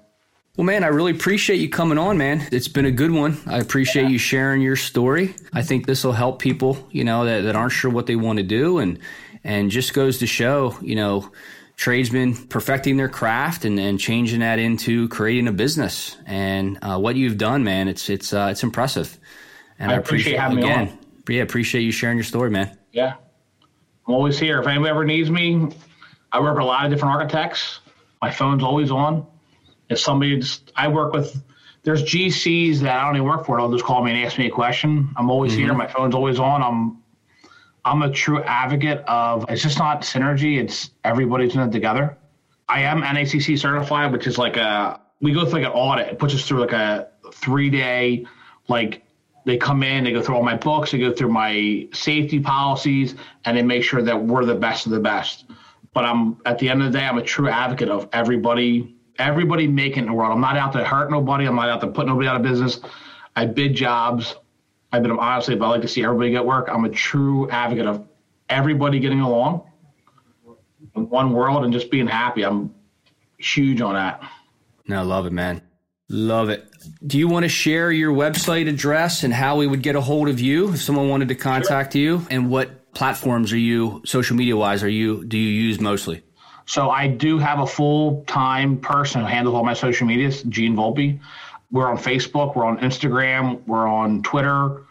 Well, 0.57 0.67
man, 0.67 0.85
I 0.85 0.89
really 0.89 1.13
appreciate 1.13 1.61
you 1.61 1.71
coming 1.71 1.97
on, 1.97 2.19
man. 2.19 2.47
It's 2.53 2.69
been 2.69 2.85
a 2.85 2.91
good 2.91 3.11
one. 3.11 3.39
I 3.47 3.59
appreciate 3.59 4.11
you 4.11 4.19
sharing 4.19 4.61
your 4.61 4.77
story. 4.77 5.35
I 5.55 5.63
think 5.63 5.87
this 5.87 6.05
will 6.05 6.13
help 6.13 6.41
people, 6.41 6.87
you 6.91 7.05
know, 7.05 7.25
that, 7.25 7.41
that 7.41 7.57
aren't 7.57 7.73
sure 7.73 7.91
what 7.91 8.05
they 8.05 8.17
want 8.17 8.37
to 8.37 8.43
do 8.43 8.79
and 8.79 8.99
and 9.45 9.71
just 9.71 9.95
goes 9.95 10.19
to 10.19 10.27
show, 10.27 10.77
you 10.81 10.95
know, 10.95 11.31
tradesmen 11.77 12.35
perfecting 12.49 12.97
their 12.97 13.09
craft 13.09 13.65
and, 13.65 13.79
and 13.79 13.99
changing 13.99 14.41
that 14.41 14.59
into 14.59 15.09
creating 15.09 15.49
a 15.49 15.53
business. 15.53 16.17
And 16.27 16.79
uh, 16.83 16.99
what 16.99 17.17
you've 17.17 17.39
done, 17.39 17.65
man, 17.65 17.89
it's 17.89 18.09
it's 18.09 18.33
uh, 18.33 18.49
it's 18.51 18.63
impressive. 18.63 19.19
And 19.79 19.91
I, 19.91 19.95
I 19.95 19.99
appreciate, 19.99 20.37
appreciate 20.37 20.41
having 20.41 20.59
again, 20.59 20.85
me 20.87 20.93
on. 20.93 20.99
Yeah, 21.29 21.43
appreciate 21.43 21.83
you 21.83 21.93
sharing 21.93 22.19
your 22.19 22.25
story, 22.25 22.51
man. 22.51 22.77
Yeah. 22.93 23.15
I'm 24.07 24.15
always 24.15 24.39
here. 24.39 24.61
If 24.61 24.67
anybody 24.67 24.91
ever 24.91 25.05
needs 25.05 25.31
me, 25.31 25.69
I 26.33 26.41
work 26.41 26.55
with 26.57 26.65
a 26.65 26.67
lot 26.67 26.85
of 26.85 26.91
different 26.91 27.15
architects. 27.15 27.81
My 28.21 28.31
phone's 28.31 28.63
always 28.63 28.91
on 28.91 29.27
if 29.93 30.01
somebody's, 30.01 30.61
I 30.75 30.89
work 30.89 31.13
with, 31.13 31.41
there's 31.85 32.03
GCs 32.03 32.79
that 32.81 32.97
I 32.97 33.05
don't 33.05 33.17
even 33.17 33.29
work 33.29 33.47
for. 33.47 33.57
They'll 33.59 33.73
just 33.73 33.85
call 33.85 34.03
me 34.03 34.13
and 34.13 34.25
ask 34.25 34.39
me 34.39 34.47
a 34.47 34.51
question. 34.51 35.13
I'm 35.17 35.31
always 35.31 35.53
mm-hmm. 35.53 35.63
here. 35.63 35.75
My 35.75 35.87
phone's 35.87 36.15
always 36.15 36.39
on. 36.39 36.63
I'm, 36.63 37.02
I'm 37.85 38.03
a 38.03 38.11
true 38.11 38.43
advocate 38.43 39.03
of 39.07 39.45
it's 39.49 39.63
just 39.63 39.79
not 39.79 40.03
synergy. 40.03 40.61
It's 40.61 40.91
everybody's 41.05 41.55
in 41.55 41.61
it 41.63 41.73
together. 41.73 42.17
I 42.69 42.83
am 42.83 43.03
NACC 43.03 43.59
certified, 43.59 44.13
which 44.13 44.27
is 44.27 44.39
like 44.39 44.57
a 44.57 45.01
we 45.21 45.33
go 45.33 45.45
through 45.45 45.61
like 45.63 45.69
an 45.69 45.73
audit. 45.73 46.09
It 46.09 46.19
puts 46.19 46.35
us 46.35 46.47
through 46.47 46.61
like 46.61 46.73
a 46.73 47.09
three 47.33 47.71
day 47.71 48.27
like 48.69 49.03
they 49.45 49.57
come 49.57 49.83
in, 49.83 50.05
they 50.05 50.13
go 50.13 50.23
through 50.23 50.37
all 50.37 50.43
my 50.43 50.57
books, 50.57 50.93
they 50.93 50.99
go 50.99 51.13
through 51.13 51.31
my 51.31 51.89
safety 51.93 52.39
policies, 52.39 53.17
and 53.45 53.57
they 53.57 53.63
make 53.63 53.83
sure 53.83 54.01
that 54.03 54.25
we're 54.25 54.45
the 54.45 54.55
best 54.55 54.87
of 54.87 54.93
the 54.93 55.01
best. 55.01 55.47
But 55.93 56.05
I'm 56.05 56.39
at 56.47 56.59
the 56.59 56.69
end 56.69 56.83
of 56.83 56.93
the 56.93 56.99
day, 56.99 57.05
I'm 57.05 57.19
a 57.19 57.23
true 57.23 57.49
advocate 57.49 57.89
of 57.89 58.09
everybody 58.13 58.97
everybody 59.19 59.67
making 59.69 60.07
the 60.07 60.13
world. 60.13 60.33
I'm 60.33 60.41
not 60.41 60.57
out 60.57 60.73
to 60.73 60.85
hurt 60.85 61.11
nobody. 61.11 61.47
I'm 61.47 61.57
not 61.57 61.69
out 61.69 61.81
to 61.83 61.87
put 61.89 62.07
nobody 62.07 62.29
out 62.29 62.37
of 62.37 62.43
business. 62.43 62.81
I 63.37 63.47
bid 63.47 63.75
jobs. 63.75 64.37
I've 64.93 65.03
been 65.03 65.13
honestly, 65.13 65.57
but 65.57 65.67
I 65.67 65.69
like 65.71 65.83
to 65.83 65.89
see 65.89 66.05
everybody 66.05 66.31
get 66.31 66.45
work. 66.45 66.69
I'm 66.71 66.85
a 66.85 66.91
true 66.91 67.49
advocate 67.51 67.87
of 67.87 68.07
everybody 68.49 69.01
getting 69.01 69.21
along 69.21 69.63
in 70.95 71.09
one 71.09 71.33
world 71.33 71.65
and 71.65 71.73
just 71.73 71.91
being 71.91 72.07
happy. 72.07 72.43
I'm 72.43 72.75
huge 73.39 73.81
on 73.81 73.95
that. 73.95 74.23
No, 74.87 75.01
I 75.01 75.03
love 75.03 75.27
it, 75.27 75.33
man. 75.33 75.63
Love 76.09 76.51
it. 76.51 76.69
Do 77.07 77.17
you 77.17 77.27
want 77.27 77.45
to 77.45 77.49
share 77.49 77.91
your 77.91 78.13
website 78.13 78.69
address 78.69 79.23
and 79.23 79.33
how 79.33 79.57
we 79.57 79.67
would 79.67 79.83
get 79.83 79.97
a 79.97 80.01
hold 80.01 80.29
of 80.29 80.41
you 80.41 80.73
if 80.75 80.83
someone 80.83 81.09
wanted 81.09 81.29
to 81.29 81.35
contact 81.35 81.95
sure. 81.95 82.03
you? 82.03 82.27
And 82.31 82.51
what 82.51 82.93
platforms 82.93 83.53
are 83.53 83.59
you, 83.59 84.03
social 84.05 84.37
media 84.37 84.57
wise, 84.57 84.83
are 84.83 84.89
you 84.89 85.25
do 85.25 85.39
you 85.39 85.49
use 85.49 85.81
mostly? 85.81 86.23
So 86.67 86.91
I 86.91 87.09
do 87.09 87.39
have 87.39 87.61
a 87.61 87.67
full 87.67 88.25
time 88.27 88.79
person 88.79 89.23
who 89.23 89.27
handles 89.27 89.55
all 89.55 89.65
my 89.65 89.75
social 89.75 90.07
medias, 90.07 90.43
Gene 90.43 90.77
Volpe. 90.77 91.19
We're 91.73 91.89
on 91.89 91.97
Facebook, 91.97 92.55
we're 92.55 92.67
on 92.67 92.79
Instagram, 92.79 93.67
we're 93.67 93.89
on 93.89 94.23
Twitter. 94.23 94.83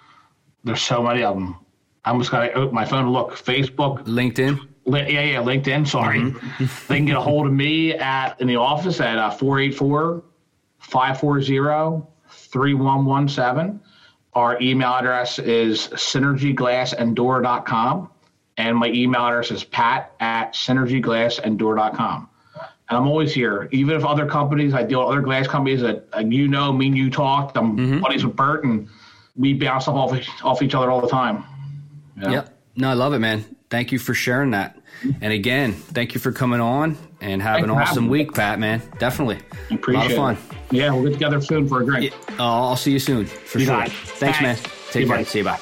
There's 0.63 0.81
so 0.81 1.03
many 1.03 1.23
of 1.23 1.35
them. 1.35 1.55
I 2.03 2.09
almost 2.09 2.31
got 2.31 2.41
to 2.41 2.51
open 2.53 2.73
my 2.73 2.85
phone 2.85 3.11
look. 3.11 3.33
Facebook, 3.33 4.03
LinkedIn. 4.05 4.59
Li- 4.85 5.13
yeah, 5.13 5.21
yeah, 5.21 5.43
LinkedIn. 5.43 5.87
Sorry. 5.87 6.19
Mm-hmm. 6.19 6.65
they 6.87 6.95
can 6.97 7.05
get 7.05 7.15
a 7.15 7.21
hold 7.21 7.45
of 7.45 7.53
me 7.53 7.93
at 7.93 8.41
in 8.41 8.47
the 8.47 8.55
office 8.55 8.99
at 8.99 9.19
uh, 9.19 9.29
484 9.29 10.23
540 10.79 12.07
3117. 12.29 13.79
Our 14.33 14.59
email 14.61 14.93
address 14.93 15.39
is 15.39 15.87
synergyglassanddoor.com. 15.89 18.09
And 18.57 18.77
my 18.77 18.87
email 18.87 19.21
address 19.21 19.51
is 19.51 19.63
pat 19.63 20.13
at 20.19 20.53
synergyglassanddoor.com. 20.53 22.29
And 22.91 22.97
I'm 22.97 23.07
always 23.07 23.33
here. 23.33 23.69
Even 23.71 23.95
if 23.95 24.03
other 24.03 24.25
companies, 24.25 24.73
I 24.73 24.83
deal 24.83 24.99
with 24.99 25.07
other 25.07 25.21
glass 25.21 25.47
companies 25.47 25.79
that 25.79 26.09
uh, 26.13 26.19
you 26.19 26.49
know, 26.49 26.73
me 26.73 26.87
and 26.87 26.97
you 26.97 27.09
talked. 27.09 27.57
I'm 27.57 27.77
mm-hmm. 27.77 27.99
buddies 28.01 28.25
with 28.25 28.35
Bert, 28.35 28.65
and 28.65 28.89
we 29.37 29.53
bounce 29.53 29.87
off 29.87 30.13
off 30.43 30.61
each 30.61 30.75
other 30.75 30.91
all 30.91 30.99
the 30.99 31.07
time. 31.07 31.45
Yeah. 32.21 32.31
Yep. 32.31 32.57
No, 32.75 32.89
I 32.89 32.93
love 32.93 33.13
it, 33.13 33.19
man. 33.19 33.45
Thank 33.69 33.93
you 33.93 33.99
for 33.99 34.13
sharing 34.13 34.51
that. 34.51 34.77
And 35.21 35.31
again, 35.31 35.71
thank 35.71 36.13
you 36.13 36.19
for 36.19 36.33
coming 36.33 36.59
on 36.59 36.97
and 37.21 37.41
have 37.41 37.61
Thanks 37.61 37.69
an 37.69 37.77
awesome 37.77 38.07
week, 38.09 38.33
Pat, 38.33 38.59
man. 38.59 38.81
Definitely. 38.99 39.39
Appreciate 39.71 40.11
a 40.11 40.19
lot 40.19 40.35
of 40.35 40.39
fun. 40.47 40.57
It. 40.69 40.75
Yeah, 40.75 40.91
we'll 40.91 41.03
get 41.03 41.13
together 41.13 41.39
soon 41.39 41.69
for 41.69 41.81
a 41.81 41.85
drink. 41.85 42.13
Yeah, 42.13 42.35
uh, 42.37 42.67
I'll 42.67 42.75
see 42.75 42.91
you 42.91 42.99
soon 42.99 43.25
for 43.25 43.59
you 43.59 43.65
sure. 43.65 43.77
Thanks, 43.77 43.95
Thanks, 44.19 44.41
man. 44.41 44.57
Take 44.91 45.07
care. 45.07 45.25
See 45.25 45.39
you. 45.39 45.45
Bye. 45.45 45.59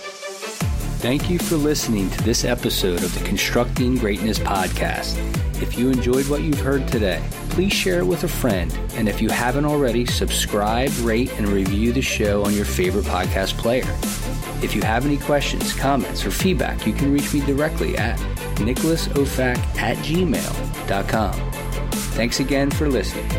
Thank 0.99 1.29
you 1.29 1.37
for 1.37 1.55
listening 1.55 2.09
to 2.09 2.23
this 2.23 2.43
episode 2.43 3.03
of 3.03 3.17
the 3.17 3.23
Constructing 3.23 3.95
Greatness 3.95 4.39
Podcast. 4.39 5.38
If 5.61 5.77
you 5.77 5.89
enjoyed 5.89 6.27
what 6.27 6.41
you've 6.41 6.59
heard 6.59 6.87
today, 6.87 7.21
please 7.49 7.73
share 7.73 7.99
it 7.99 8.05
with 8.05 8.23
a 8.23 8.27
friend. 8.27 8.75
And 8.93 9.09
if 9.09 9.21
you 9.21 9.29
haven't 9.29 9.65
already, 9.65 10.05
subscribe, 10.05 10.91
rate, 10.99 11.31
and 11.33 11.47
review 11.47 11.91
the 11.91 12.01
show 12.01 12.43
on 12.45 12.53
your 12.53 12.65
favorite 12.65 13.05
podcast 13.05 13.57
player. 13.57 13.87
If 14.63 14.75
you 14.75 14.81
have 14.81 15.05
any 15.05 15.17
questions, 15.17 15.73
comments, 15.73 16.25
or 16.25 16.31
feedback, 16.31 16.85
you 16.87 16.93
can 16.93 17.11
reach 17.11 17.33
me 17.33 17.41
directly 17.41 17.97
at 17.97 18.17
nicholasofac 18.57 19.57
at 19.77 19.97
gmail.com. 19.97 21.33
Thanks 21.91 22.39
again 22.39 22.71
for 22.71 22.89
listening. 22.89 23.29